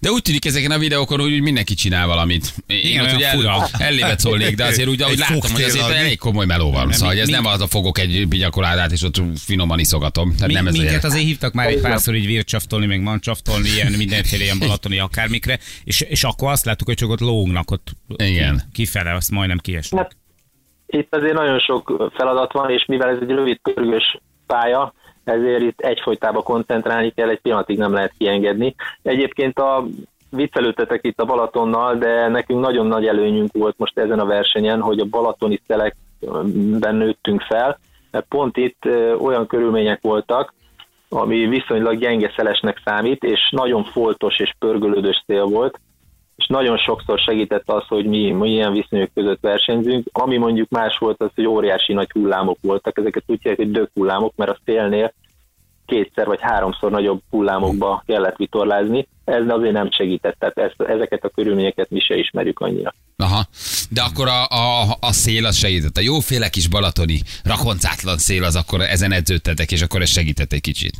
De 0.00 0.10
úgy 0.10 0.22
tűnik 0.22 0.44
ezeken 0.44 0.70
a 0.70 0.78
videókon, 0.78 1.20
hogy 1.20 1.32
úgy 1.32 1.40
mindenki 1.40 1.74
csinál 1.74 2.06
valamit. 2.06 2.54
Én 2.66 2.78
Igen, 2.78 3.04
ott 3.14 3.22
fura. 3.22 3.50
el, 3.50 3.68
ellévet 3.78 4.20
szólnék, 4.20 4.54
de 4.56 4.64
azért 4.64 4.88
úgy, 4.88 5.02
ahogy 5.02 5.18
láttam, 5.18 5.52
hogy 5.52 5.62
azért 5.62 5.90
elég 5.90 6.18
komoly 6.18 6.46
meló 6.46 6.70
van. 6.72 6.92
Szóval, 6.92 7.08
hogy 7.08 7.18
ez 7.18 7.26
mi- 7.26 7.32
nem 7.32 7.44
az 7.46 7.60
a 7.60 7.66
fogok 7.66 7.98
egy 7.98 8.26
pinyakoládát, 8.28 8.92
és 8.92 9.02
ott 9.02 9.20
finoman 9.36 9.78
iszogatom. 9.78 10.32
Tehát 10.34 10.46
Mi, 10.46 10.52
nem 10.52 10.66
ez 10.66 10.74
minket 10.76 11.04
azért 11.04 11.24
hívtak 11.24 11.52
már 11.52 11.68
egy 11.68 11.80
párszor 11.80 12.14
így 12.14 12.26
vircsaftolni, 12.26 12.86
meg 12.86 13.00
mancsaftolni, 13.00 13.68
ilyen 13.68 13.92
mindenféle 13.92 14.42
ilyen 14.42 14.58
balatoni 14.58 14.98
akármikre, 14.98 15.58
és, 15.84 16.00
és 16.00 16.24
akkor 16.24 16.50
azt 16.50 16.64
láttuk, 16.64 16.86
hogy 16.86 16.96
csak 16.96 17.10
ott 17.10 17.20
lógnak 17.20 17.70
ott 17.70 17.88
Igen. 18.16 18.62
kifele, 18.72 19.14
azt 19.14 19.30
majdnem 19.30 19.58
kiesnek. 19.58 20.00
Hát 20.02 20.16
itt 20.86 21.14
azért 21.14 21.34
nagyon 21.34 21.58
sok 21.58 22.10
feladat 22.16 22.52
van, 22.52 22.70
és 22.70 22.84
mivel 22.88 23.08
ez 23.08 23.18
egy 23.22 23.28
rövid 23.28 23.58
pörgős 23.62 24.18
pálya, 24.46 24.94
ezért 25.28 25.62
itt 25.62 25.80
egyfolytában 25.80 26.42
koncentrálni 26.42 27.10
kell, 27.10 27.28
egy 27.28 27.40
pillanatig 27.40 27.78
nem 27.78 27.92
lehet 27.92 28.14
kiengedni. 28.18 28.74
Egyébként 29.02 29.58
a 29.58 29.86
viccelődtetek 30.30 31.04
itt 31.04 31.20
a 31.20 31.24
Balatonnal, 31.24 31.96
de 31.96 32.28
nekünk 32.28 32.60
nagyon 32.60 32.86
nagy 32.86 33.06
előnyünk 33.06 33.52
volt 33.52 33.78
most 33.78 33.98
ezen 33.98 34.18
a 34.18 34.24
versenyen, 34.24 34.80
hogy 34.80 34.98
a 34.98 35.04
balatoni 35.04 35.60
szelekben 35.66 36.94
nőttünk 36.94 37.40
fel, 37.42 37.78
mert 38.10 38.26
pont 38.28 38.56
itt 38.56 38.84
olyan 39.18 39.46
körülmények 39.46 40.00
voltak, 40.02 40.54
ami 41.08 41.46
viszonylag 41.46 41.98
gyenge 41.98 42.32
szelesnek 42.36 42.80
számít, 42.84 43.24
és 43.24 43.48
nagyon 43.50 43.84
foltos 43.84 44.38
és 44.38 44.54
pörgölődős 44.58 45.22
szél 45.26 45.44
volt, 45.44 45.80
és 46.36 46.46
nagyon 46.46 46.78
sokszor 46.78 47.18
segített 47.18 47.70
az, 47.70 47.86
hogy 47.88 48.06
mi, 48.06 48.30
mi 48.30 48.50
ilyen 48.50 48.72
viszonyok 48.72 49.10
között 49.14 49.40
versenyzünk. 49.40 50.06
Ami 50.12 50.36
mondjuk 50.36 50.68
más 50.68 50.98
volt 50.98 51.22
az, 51.22 51.30
hogy 51.34 51.46
óriási 51.46 51.92
nagy 51.92 52.10
hullámok 52.10 52.58
voltak, 52.60 52.98
ezeket 52.98 53.22
úgy 53.26 53.38
hívják, 53.42 53.56
hogy 53.56 53.70
dög 53.70 53.90
hullámok, 53.94 54.32
mert 54.36 54.50
a 54.50 54.58
szélnél 54.64 55.12
kétszer 55.86 56.26
vagy 56.26 56.38
háromszor 56.40 56.90
nagyobb 56.90 57.22
hullámokba 57.30 58.02
kellett 58.06 58.36
vitorlázni, 58.36 59.08
ez 59.24 59.48
azért 59.48 59.72
nem 59.72 59.90
segített, 59.90 60.36
tehát 60.38 60.58
ezt, 60.58 60.90
ezeket 60.90 61.24
a 61.24 61.28
körülményeket 61.28 61.90
mi 61.90 62.00
se 62.00 62.16
ismerjük 62.16 62.60
annyira. 62.60 62.94
Aha. 63.16 63.46
De 63.90 64.02
akkor 64.02 64.28
a, 64.28 64.46
a, 64.46 64.96
a 65.00 65.12
szél 65.12 65.46
az 65.46 65.56
segített. 65.56 65.96
A 65.96 66.00
jóféle 66.00 66.48
kis 66.48 66.68
balatoni, 66.68 67.20
rakoncátlan 67.44 68.18
szél 68.18 68.44
az 68.44 68.56
akkor 68.56 68.80
ezen 68.80 69.12
edződtetek, 69.12 69.72
és 69.72 69.82
akkor 69.82 70.00
ez 70.00 70.10
segített 70.10 70.52
egy 70.52 70.60
kicsit. 70.60 70.94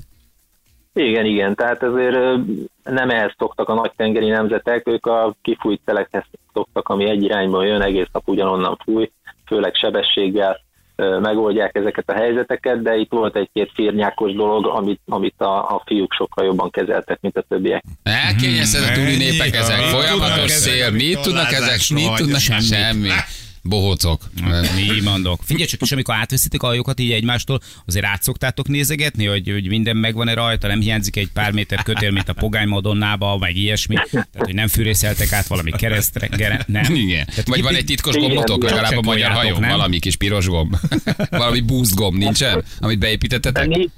Igen, 0.98 1.24
igen, 1.24 1.54
tehát 1.54 1.82
azért 1.82 2.14
ö, 2.14 2.36
nem 2.84 3.10
ehhez 3.10 3.32
szoktak 3.38 3.68
a 3.68 3.74
nagy 3.74 3.92
tengeri 3.96 4.28
nemzetek, 4.28 4.88
ők 4.88 5.06
a 5.06 5.34
kifújt 5.42 5.80
szelekhez 5.84 6.24
szoktak, 6.52 6.88
ami 6.88 7.08
egy 7.08 7.22
irányban 7.22 7.66
jön, 7.66 7.82
egész 7.82 8.08
nap 8.12 8.28
ugyanonnan 8.28 8.78
fúj, 8.84 9.10
főleg 9.46 9.74
sebességgel 9.74 10.64
megoldják 10.96 11.76
ezeket 11.76 12.10
a 12.10 12.12
helyzeteket, 12.12 12.82
de 12.82 12.96
itt 12.96 13.10
volt 13.10 13.36
egy-két 13.36 13.70
firnyákos 13.74 14.32
dolog, 14.32 14.66
amit, 14.66 15.00
amit 15.06 15.40
a, 15.40 15.74
a 15.74 15.82
fiúk 15.86 16.12
sokkal 16.12 16.44
jobban 16.44 16.70
kezeltek, 16.70 17.20
mint 17.20 17.36
a 17.36 17.44
többiek. 17.48 17.84
Elkényezted 18.02 18.82
a 18.82 18.92
túli 18.92 19.16
népek 19.16 19.54
ezek, 19.54 19.80
folyamatos 19.80 20.50
szél, 20.50 20.90
mit 20.90 21.20
tudnak 21.20 21.52
ezek, 21.52 21.80
mit 21.88 22.14
tudnak, 22.14 22.32
vagy 22.32 22.40
semmi. 22.40 22.62
semmit. 22.62 23.45
Bohócok. 23.68 24.30
Mi 24.76 25.00
mondok. 25.04 25.40
Figyelj 25.44 25.66
csak, 25.66 25.80
és 25.80 25.92
amikor 25.92 26.14
átveszitek 26.14 26.62
a 26.62 26.66
hajókat 26.66 27.00
így 27.00 27.10
egymástól, 27.12 27.60
azért 27.86 28.04
átszoktátok 28.04 28.68
nézegetni, 28.68 29.24
hogy, 29.26 29.50
hogy 29.50 29.66
minden 29.68 29.96
megvan-e 29.96 30.34
rajta, 30.34 30.66
nem 30.66 30.80
hiányzik 30.80 31.16
egy 31.16 31.28
pár 31.32 31.52
méter 31.52 31.82
kötél, 31.82 32.10
mint 32.10 32.28
a 32.28 32.32
pogány 32.32 32.68
madonnába, 32.68 33.38
meg 33.38 33.56
ilyesmi. 33.56 33.94
Tehát, 34.10 34.28
hogy 34.38 34.54
nem 34.54 34.68
fűrészeltek 34.68 35.32
át 35.32 35.46
valami 35.46 35.70
keresztre, 35.70 36.26
gere, 36.26 36.64
nem. 36.66 36.94
Igen. 36.94 37.26
Tehát 37.26 37.46
Vagy 37.48 37.56
ki- 37.56 37.62
van 37.64 37.74
egy 37.74 37.84
titkos 37.84 38.14
gombotok, 38.14 38.56
igen. 38.62 38.74
legalább 38.74 38.96
a 38.96 39.02
magyar 39.02 39.20
Csekkoljátok, 39.20 39.52
hajó, 39.54 39.58
nem? 39.58 39.70
valami 39.76 39.98
kis 39.98 40.16
piros 40.16 40.46
gomb. 40.46 40.76
valami 41.30 41.60
boost 41.60 41.94
gomb 41.94 42.16
nincsen, 42.18 42.64
amit 42.78 42.98
beépítettetek? 42.98 43.88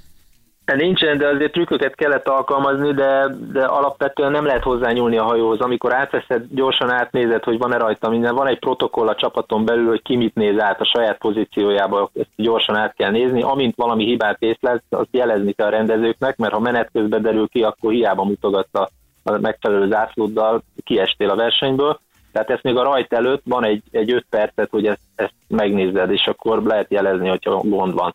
Ni- 0.75 0.89
Nincsen, 0.89 1.17
de 1.17 1.27
azért 1.27 1.51
trükköket 1.51 1.95
kellett 1.95 2.27
alkalmazni, 2.27 2.93
de, 2.93 3.35
de 3.51 3.63
alapvetően 3.63 4.31
nem 4.31 4.45
lehet 4.45 4.63
hozzányúlni 4.63 5.17
a 5.17 5.23
hajóhoz. 5.23 5.59
Amikor 5.59 5.93
átveszed, 5.93 6.45
gyorsan 6.49 6.89
átnézed, 6.91 7.43
hogy 7.43 7.57
van-e 7.57 7.77
rajta 7.77 8.09
minden. 8.09 8.35
Van 8.35 8.47
egy 8.47 8.59
protokoll 8.59 9.07
a 9.07 9.15
csapaton 9.15 9.65
belül, 9.65 9.87
hogy 9.87 10.01
ki 10.01 10.15
mit 10.15 10.35
néz 10.35 10.59
át 10.59 10.81
a 10.81 10.85
saját 10.85 11.17
pozíciójába, 11.17 12.09
ezt 12.13 12.29
gyorsan 12.35 12.75
át 12.75 12.95
kell 12.95 13.11
nézni. 13.11 13.41
Amint 13.41 13.75
valami 13.75 14.05
hibát 14.05 14.41
észlelsz, 14.41 14.81
azt 14.89 15.07
jelezni 15.11 15.51
kell 15.51 15.67
a 15.67 15.69
rendezőknek, 15.69 16.37
mert 16.37 16.53
ha 16.53 16.59
menet 16.59 16.89
közben 16.93 17.21
derül 17.21 17.47
ki, 17.47 17.63
akkor 17.63 17.91
hiába 17.91 18.23
mutogatsz 18.23 18.75
a, 18.75 18.89
a 19.23 19.37
megfelelő 19.37 19.87
zászlóddal, 19.87 20.63
kiestél 20.83 21.29
a 21.29 21.35
versenyből. 21.35 21.99
Tehát 22.31 22.49
ezt 22.49 22.63
még 22.63 22.77
a 22.77 22.83
rajt 22.83 23.13
előtt 23.13 23.41
van 23.45 23.65
egy, 23.65 23.83
egy 23.91 24.13
öt 24.13 24.25
percet, 24.29 24.69
hogy 24.69 24.85
ezt, 24.85 25.01
ezt 25.15 25.33
megnézed, 25.47 26.11
és 26.11 26.27
akkor 26.27 26.63
lehet 26.63 26.91
jelezni, 26.91 27.27
hogyha 27.27 27.61
gond 27.63 27.93
van 27.93 28.13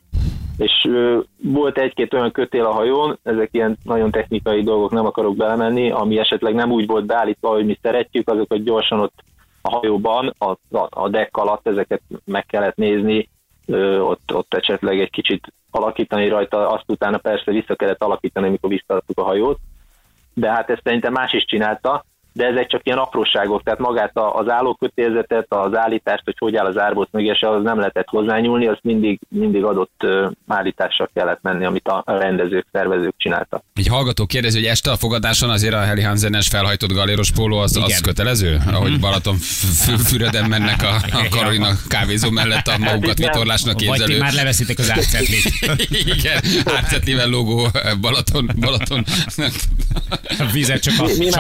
és 0.56 0.88
volt 1.42 1.78
egy-két 1.78 2.14
olyan 2.14 2.30
kötél 2.30 2.64
a 2.64 2.73
hajón, 2.73 3.18
ezek 3.23 3.49
ilyen 3.52 3.76
nagyon 3.84 4.11
technikai 4.11 4.62
dolgok, 4.62 4.90
nem 4.90 5.06
akarok 5.06 5.37
belemenni, 5.37 5.90
ami 5.90 6.18
esetleg 6.18 6.54
nem 6.54 6.70
úgy 6.70 6.87
volt 6.87 7.06
beállítva, 7.06 7.49
hogy 7.49 7.66
mi 7.66 7.78
szeretjük, 7.82 8.28
azokat 8.28 8.62
gyorsan 8.62 9.00
ott 9.00 9.23
a 9.62 9.70
hajóban, 9.70 10.34
a, 10.38 10.56
a, 10.90 11.08
deck 11.08 11.37
alatt 11.37 11.68
ezeket 11.68 12.02
meg 12.25 12.46
kellett 12.46 12.76
nézni, 12.76 13.28
ott, 14.00 14.34
ott 14.34 14.54
esetleg 14.54 15.00
egy 15.00 15.11
kicsit 15.11 15.52
alakítani 15.70 16.28
rajta, 16.28 16.68
azt 16.68 16.84
utána 16.87 17.18
persze 17.18 17.50
vissza 17.50 17.75
kellett 17.75 18.02
alakítani, 18.02 18.46
amikor 18.46 18.70
visszaadtuk 18.70 19.18
a 19.18 19.25
hajót, 19.25 19.58
de 20.34 20.50
hát 20.50 20.70
ezt 20.70 20.82
szerintem 20.84 21.12
más 21.12 21.32
is 21.32 21.44
csinálta, 21.44 22.04
de 22.34 22.46
ezek 22.46 22.66
csak 22.66 22.80
ilyen 22.84 22.98
apróságok, 22.98 23.62
tehát 23.62 23.78
magát 23.78 24.10
az 24.14 24.48
állókötélzetet, 24.48 25.46
az 25.48 25.76
állítást, 25.76 26.22
hogy 26.24 26.36
hogy 26.38 26.56
áll 26.56 26.66
az 26.66 26.78
árbóc 26.78 27.08
mögés, 27.10 27.40
az 27.40 27.62
nem 27.62 27.78
lehetett 27.78 28.08
hozzányúlni, 28.08 28.66
azt 28.66 28.82
mindig, 28.82 29.20
mindig 29.28 29.64
adott 29.64 30.06
állítással 30.48 31.10
kellett 31.14 31.38
menni, 31.42 31.64
amit 31.64 31.88
a 31.88 32.02
rendezők, 32.06 32.66
szervezők 32.72 33.14
csináltak. 33.16 33.62
Egy 33.74 33.88
hallgató 33.88 34.26
kérdezi, 34.26 34.58
hogy 34.58 34.66
este 34.66 34.90
a 34.90 34.96
fogadáson 34.96 35.50
azért 35.50 35.74
a 35.74 35.80
Heli 35.80 36.02
Hansenes 36.02 36.48
felhajtott 36.48 36.92
galéros 36.92 37.32
póló 37.32 37.58
az, 37.58 37.76
az 37.76 38.00
kötelező? 38.00 38.59
Ahogy 38.72 39.00
Balaton 39.00 39.37
Füreden 40.09 40.48
mennek 40.48 40.82
a, 40.82 40.94
a 40.94 41.28
Karolina 41.30 41.70
kávézó 41.88 42.30
mellett 42.30 42.66
a 42.66 42.78
magukat 42.78 43.18
vitorlásnak 43.18 43.74
Vagy 43.74 43.82
képzelő. 43.82 44.18
már 44.18 44.32
leveszitek 44.32 44.78
az 44.78 44.90
átszetlit. 44.90 45.44
Igen, 46.16 46.42
átszetlivel 46.64 47.28
logó 47.28 47.68
Balaton, 48.00 48.50
Balaton. 48.61 49.04
A 50.38 50.46
vizet 50.52 50.82
csak 50.82 50.94
a 50.98 51.04
Mi 51.18 51.30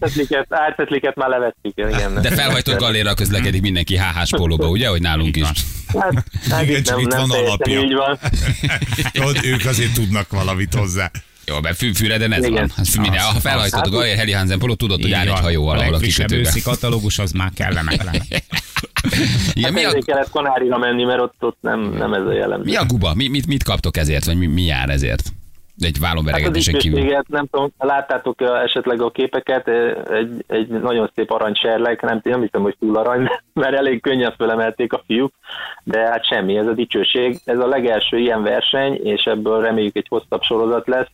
átszetliket, 0.00 0.46
átszetliket 0.48 1.14
már 1.16 1.28
levettük, 1.28 1.72
igen. 1.94 2.14
De 2.22 2.30
felhajtott 2.30 2.78
galérra 2.78 3.14
közlekedik 3.14 3.62
mindenki 3.62 3.96
HH-s 3.98 4.30
pólóba, 4.30 4.68
ugye, 4.68 4.88
hogy 4.88 5.00
nálunk 5.00 5.36
is. 5.36 5.48
Hát, 5.98 6.24
hát 6.50 6.62
Igen, 6.62 6.82
csak 6.82 6.96
nem, 6.96 7.04
itt 7.04 7.10
nem 7.12 7.28
van 7.28 7.38
alapja. 7.38 7.80
így 7.82 7.94
van. 7.94 8.18
Tudod, 9.12 9.44
ők 9.44 9.64
azért 9.66 9.92
tudnak 9.94 10.30
valamit 10.30 10.74
hozzá. 10.74 11.10
Jó, 11.46 11.60
mert 11.60 11.76
fű, 11.76 11.92
Füreden 11.92 12.32
ez 12.32 12.44
Igen. 12.44 12.52
van. 12.54 12.70
Hát 12.76 12.96
minden, 12.96 13.20
ha 13.20 13.40
felhajtott 13.40 13.84
a 13.86 13.88
galér 13.90 14.16
Heli 14.16 14.32
Hansen 14.32 14.58
póló, 14.58 14.74
tudod, 14.74 15.02
hogy 15.02 15.12
áll 15.12 15.26
egy 15.26 15.38
hajó 15.40 15.62
A 15.62 15.64
valahol 15.64 15.94
a 15.94 15.98
kikötőben. 15.98 16.44
őszi 16.46 16.62
katalógus 16.62 17.18
az 17.18 17.32
már 17.32 17.50
kellemetlen. 17.54 18.14
Igen, 19.52 19.72
mi 19.72 19.78
Hát 19.82 19.86
a, 19.86 19.88
ezért 19.88 20.04
kellett 20.04 20.30
Kanárira 20.30 20.78
menni, 20.78 21.04
mert 21.04 21.20
ott, 21.20 21.34
ott 21.40 21.56
nem, 21.60 21.80
nem 21.80 22.12
ez 22.14 22.26
a 22.26 22.32
jellemző. 22.32 22.64
mi 22.64 22.76
a 22.76 22.84
guba? 22.84 23.14
Mi, 23.14 23.28
mit, 23.28 23.46
mit 23.46 23.62
kaptok 23.62 23.96
ezért, 23.96 24.24
vagy 24.24 24.36
mi, 24.36 24.46
mi 24.46 24.62
jár 24.62 24.88
ezért? 24.90 25.32
Egy 25.78 25.86
Hát 25.86 25.94
az 25.94 26.00
vállomveregetésen 26.00 26.74
kívül. 26.74 27.22
nem 27.28 27.46
tudom, 27.46 27.72
láttátok 27.78 28.40
esetleg 28.40 29.00
a 29.00 29.10
képeket, 29.10 29.68
egy, 30.10 30.44
egy 30.46 30.68
nagyon 30.68 31.10
szép 31.14 31.30
aranyserlek, 31.30 32.00
nem, 32.02 32.20
nem 32.22 32.40
hiszem, 32.40 32.62
hogy 32.62 32.76
túl 32.78 32.96
arany, 32.96 33.28
mert 33.52 33.74
elég 33.74 34.00
könnyen 34.00 34.34
fölemelték 34.36 34.92
a 34.92 35.02
fiúk, 35.06 35.32
de 35.84 35.98
hát 35.98 36.26
semmi, 36.26 36.56
ez 36.56 36.66
a 36.66 36.72
dicsőség. 36.72 37.40
Ez 37.44 37.58
a 37.58 37.66
legelső 37.66 38.18
ilyen 38.18 38.42
verseny, 38.42 38.94
és 38.94 39.24
ebből 39.24 39.60
reméljük 39.60 39.96
egy 39.96 40.08
hosszabb 40.08 40.42
sorozat 40.42 40.86
lesz, 40.86 41.10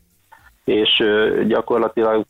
és 0.64 1.04
gyakorlatilag 1.46 2.24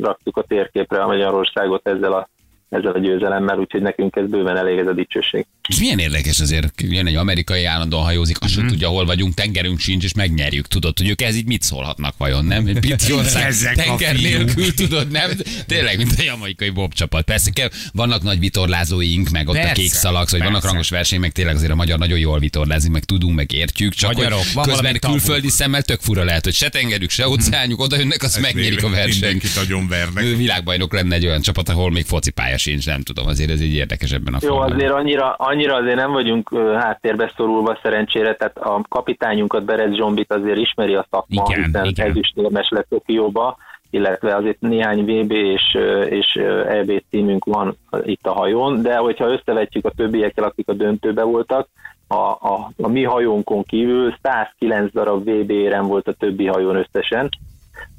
raktuk 0.00 0.36
a 0.36 0.42
térképre 0.42 1.02
a 1.02 1.06
Magyarországot 1.06 1.88
ezzel 1.88 2.12
a 2.12 2.28
ezzel 2.70 2.92
a 2.92 2.98
győzelemmel, 2.98 3.58
úgyhogy 3.58 3.82
nekünk 3.82 4.16
ez 4.16 4.26
bőven 4.28 4.56
elég 4.56 4.78
ez 4.78 4.86
a 4.86 4.92
dicsőség. 4.92 5.46
És 5.68 5.78
milyen 5.78 5.98
érdekes 5.98 6.40
azért, 6.40 6.72
jön 6.82 7.06
egy 7.06 7.14
amerikai 7.14 7.64
állandóan 7.64 8.04
hajózik, 8.04 8.36
azt 8.40 8.50
Mhm. 8.50 8.60
sem 8.60 8.68
tudja, 8.68 8.88
hol 8.88 9.04
vagyunk, 9.04 9.34
tengerünk 9.34 9.78
sincs, 9.80 10.04
és 10.04 10.14
megnyerjük, 10.14 10.66
tudod, 10.66 10.98
hogy 10.98 11.08
ők 11.08 11.22
ez 11.22 11.36
így 11.36 11.46
mit 11.46 11.62
szólhatnak 11.62 12.14
vajon, 12.16 12.44
nem? 12.44 12.66
Egy 12.66 12.78
pici 12.78 13.12
ország, 13.12 13.54
tenger 13.74 14.16
nélkül, 14.16 14.74
tudod, 14.74 15.10
nem? 15.10 15.30
Tényleg, 15.66 15.96
mint 15.96 16.12
a 16.18 16.22
jamaikai 16.22 16.70
bob 16.70 16.92
csapat. 16.94 17.24
Persze, 17.24 17.50
kell, 17.50 17.68
vannak 17.92 18.22
nagy 18.22 18.38
vitorlázóink, 18.38 19.28
meg 19.28 19.48
ott 19.48 19.54
Persze, 19.54 19.70
a 19.70 19.74
kék 19.74 19.92
szalag, 19.92 20.28
szóval 20.28 20.46
vannak 20.46 20.64
rangos 20.64 20.88
verseny, 20.90 21.20
meg 21.20 21.32
tényleg 21.32 21.54
azért 21.54 21.72
a 21.72 21.74
magyar 21.74 21.98
nagyon 21.98 22.18
jól 22.18 22.38
vitorlázik, 22.38 22.90
meg 22.90 23.04
tudunk, 23.04 23.34
meg 23.36 23.52
értjük, 23.52 23.92
csak 23.94 24.12
Magyarok, 24.14 24.38
hogy 24.38 24.52
van 24.54 24.64
közben 24.64 24.98
tabuk. 24.98 25.16
külföldi 25.16 25.48
szemmel 25.48 25.82
tök 25.82 26.00
fura 26.00 26.24
lehet, 26.24 26.44
hogy 26.44 26.54
se 26.54 26.68
tengerük, 26.68 27.10
se 27.10 27.28
óceánjuk, 27.28 27.80
oda 27.80 27.96
jönnek, 27.96 28.22
azt 28.22 28.40
megnyerik 28.40 28.82
a 28.84 28.88
versenyt. 28.90 29.20
Mindenkit 29.20 29.54
nagyon 29.54 29.88
vernek. 29.88 30.24
Világbajnok 30.36 30.92
lenne 30.92 31.14
egy 31.14 31.26
olyan 31.26 31.40
csapat, 31.40 31.68
ahol 31.68 31.90
még 31.90 32.04
focipálya 32.04 32.58
sincs, 32.60 32.86
nem 32.86 33.00
tudom, 33.00 33.26
azért 33.26 33.50
ez 33.50 33.60
így 33.60 33.74
érdekes 33.74 34.10
ebben 34.12 34.34
a 34.34 34.38
Jó, 34.40 34.48
formában. 34.48 34.74
azért 34.76 34.92
annyira, 34.92 35.32
annyira 35.32 35.74
azért 35.74 35.96
nem 35.96 36.12
vagyunk 36.12 36.56
háttérbe 36.78 37.32
szorulva 37.36 37.78
szerencsére, 37.82 38.34
tehát 38.34 38.58
a 38.58 38.80
kapitányunkat 38.88 39.64
Berez 39.64 39.94
Zsombit 39.94 40.32
azért 40.32 40.58
ismeri 40.58 40.94
a 40.94 41.06
szakma, 41.10 41.44
Igen, 41.48 41.64
hiszen 41.64 41.84
igen. 41.84 42.10
ezüstérmes 42.10 42.68
lett 42.68 42.88
Tokióba, 42.88 43.56
illetve 43.90 44.36
azért 44.36 44.60
néhány 44.60 45.04
VB 45.04 45.32
és, 45.32 45.78
és 46.08 46.34
EB 46.68 47.02
címünk 47.10 47.44
van 47.44 47.76
itt 48.02 48.26
a 48.26 48.32
hajón, 48.32 48.82
de 48.82 48.96
hogyha 48.96 49.32
összevetjük 49.32 49.84
a 49.84 49.90
többiekkel, 49.90 50.44
akik 50.44 50.68
a 50.68 50.72
döntőbe 50.72 51.22
voltak, 51.22 51.68
a, 52.06 52.30
a, 52.30 52.70
a 52.76 52.88
mi 52.88 53.02
hajónkon 53.02 53.62
kívül 53.64 54.14
109 54.22 54.92
darab 54.92 55.28
VB 55.28 55.50
érem 55.50 55.86
volt 55.86 56.08
a 56.08 56.12
többi 56.12 56.46
hajón 56.46 56.76
összesen. 56.76 57.28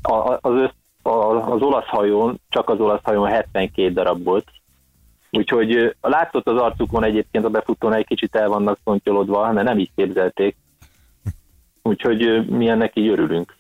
A, 0.02 0.38
az, 0.42 0.70
az 1.02 1.62
olasz 1.62 1.88
hajón, 1.88 2.40
csak 2.50 2.70
az 2.70 2.80
olasz 2.80 3.04
hajón 3.04 3.28
72 3.28 3.92
darab 3.94 4.24
volt, 4.24 4.46
Úgyhogy 5.34 5.96
látszott 6.02 6.48
az 6.48 6.58
arcukon 6.58 7.04
egyébként 7.04 7.46
a 7.46 7.50
befutón 7.50 7.94
egy 7.94 8.06
kicsit 8.06 8.36
el 8.36 8.48
vannak 8.48 8.80
szontyolodva, 8.84 9.52
mert 9.52 9.68
nem 9.68 9.80
így 9.80 9.92
képzelték. 9.96 10.56
Úgyhogy 11.82 12.50
mi 12.50 12.68
ennek 12.68 12.92
így 12.96 13.08
örülünk. 13.08 13.56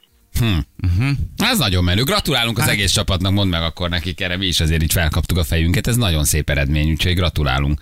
Ez 1.38 1.58
nagyon 1.58 1.84
menő. 1.84 2.04
Gratulálunk 2.04 2.58
az 2.58 2.68
egész 2.68 2.92
csapatnak, 2.92 3.32
mondd 3.32 3.50
meg 3.50 3.62
akkor 3.62 3.90
nekik 3.90 4.22
erre, 4.22 4.38
mi 4.38 4.46
is 4.46 4.60
azért 4.60 4.84
így 4.84 4.92
felkaptuk 4.92 5.38
a 5.38 5.44
fejünket. 5.44 5.88
Ez 5.88 5.96
nagyon 5.96 6.24
szép 6.24 6.50
eredmény, 6.50 6.90
úgyhogy 6.90 7.14
gratulálunk. 7.14 7.82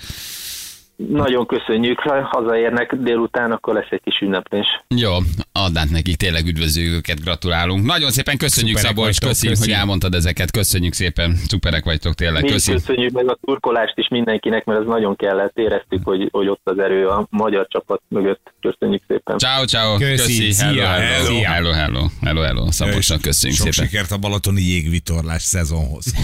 Nagyon 1.08 1.46
köszönjük, 1.46 2.00
ha 2.00 2.24
hazaérnek 2.24 2.96
délután, 2.96 3.52
akkor 3.52 3.74
lesz 3.74 3.88
egy 3.90 4.02
kis 4.04 4.20
ünneplés. 4.22 4.66
Jó, 4.88 5.12
add 5.52 5.78
át 5.78 5.90
nekik, 5.90 6.16
tényleg 6.16 6.46
üdvözlőjük 6.48 6.94
őket, 6.94 7.22
gratulálunk. 7.24 7.86
Nagyon 7.86 8.12
szépen 8.12 8.38
köszönjük, 8.38 8.78
Szuperek 8.78 8.96
Szabolcs, 8.96 9.20
köszi. 9.20 9.48
hogy 9.48 9.70
elmondtad 9.72 10.14
ezeket, 10.14 10.52
köszönjük 10.52 10.94
szépen, 10.94 11.36
szuperek 11.48 11.84
vagytok 11.84 12.14
tényleg, 12.14 12.44
Mi 12.44 12.50
köszi. 12.50 12.72
köszönjük 12.72 13.12
meg 13.12 13.30
a 13.30 13.38
turkolást 13.46 13.94
is 13.98 14.08
mindenkinek, 14.08 14.66
mert 14.66 14.80
ez 14.80 14.86
nagyon 14.86 15.16
kellett. 15.16 15.58
Éreztük, 15.58 16.04
hogy, 16.04 16.28
hogy 16.32 16.48
ott 16.48 16.62
az 16.64 16.80
erő 16.80 17.08
a 17.08 17.28
magyar 17.30 17.68
csapat 17.70 18.02
mögött. 18.08 18.54
Köszönjük 18.62 19.04
szépen. 19.08 19.38
Ciao, 19.38 19.66
ciao, 19.66 19.98
Köszi, 19.98 20.46
köszi, 20.46 20.64
hello, 20.64 20.82
hello, 20.82 21.00
hello. 21.02 21.42
hello, 21.44 21.72
hello, 21.72 22.08
hello, 22.22 22.42
hello, 22.42 22.72
Szabolcsnak 22.72 23.22
köszönjük 23.22 23.60
Sok 23.60 23.72
szépen. 23.72 23.90
sikert 23.90 24.12
a 24.12 24.18
balatoni 24.18 24.62
jégvitorlás 24.62 25.42
szezonhoz. 25.44 26.06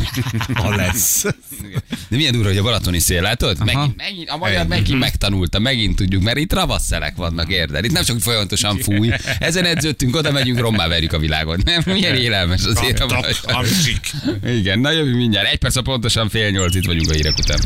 Ha 0.53 0.75
lesz. 0.75 1.23
De 2.09 2.15
milyen 2.15 2.31
durva, 2.31 2.47
hogy 2.47 2.57
a 2.57 2.63
balatoni 2.63 2.99
szél, 2.99 3.21
látod? 3.21 3.57
Megint, 3.65 3.95
megint, 3.97 4.29
a 4.29 4.38
magyar 4.38 4.64
megint 4.67 4.99
megtanulta, 4.99 5.60
megint 5.60 5.95
tudjuk, 5.95 6.23
mert 6.23 6.38
itt 6.38 6.54
ravaszszelek 6.54 7.15
vannak, 7.15 7.51
érted? 7.51 7.86
Itt 7.86 7.91
nem 7.91 8.04
csak 8.04 8.19
folyamatosan 8.19 8.78
fúj. 8.78 9.12
Ezen 9.39 9.65
edződtünk, 9.65 10.15
oda 10.15 10.32
megyünk, 10.32 10.60
rommá 10.60 10.88
verjük 10.88 11.13
a 11.13 11.19
világot. 11.19 11.63
Nem, 11.63 11.82
milyen 11.86 12.15
élelmes 12.15 12.63
azért 12.63 12.99
a. 12.99 13.25
Igen, 14.45 14.80
na 14.80 14.91
jövő 14.91 15.15
mindjárt. 15.15 15.51
Egy 15.51 15.58
perc 15.58 15.75
a 15.75 15.82
pontosan 15.82 16.30
fél 16.30 16.49
nyolc, 16.49 16.75
itt 16.75 16.86
vagyunk 16.86 17.10
a 17.10 17.13
hírek 17.13 17.38
után. 17.38 17.60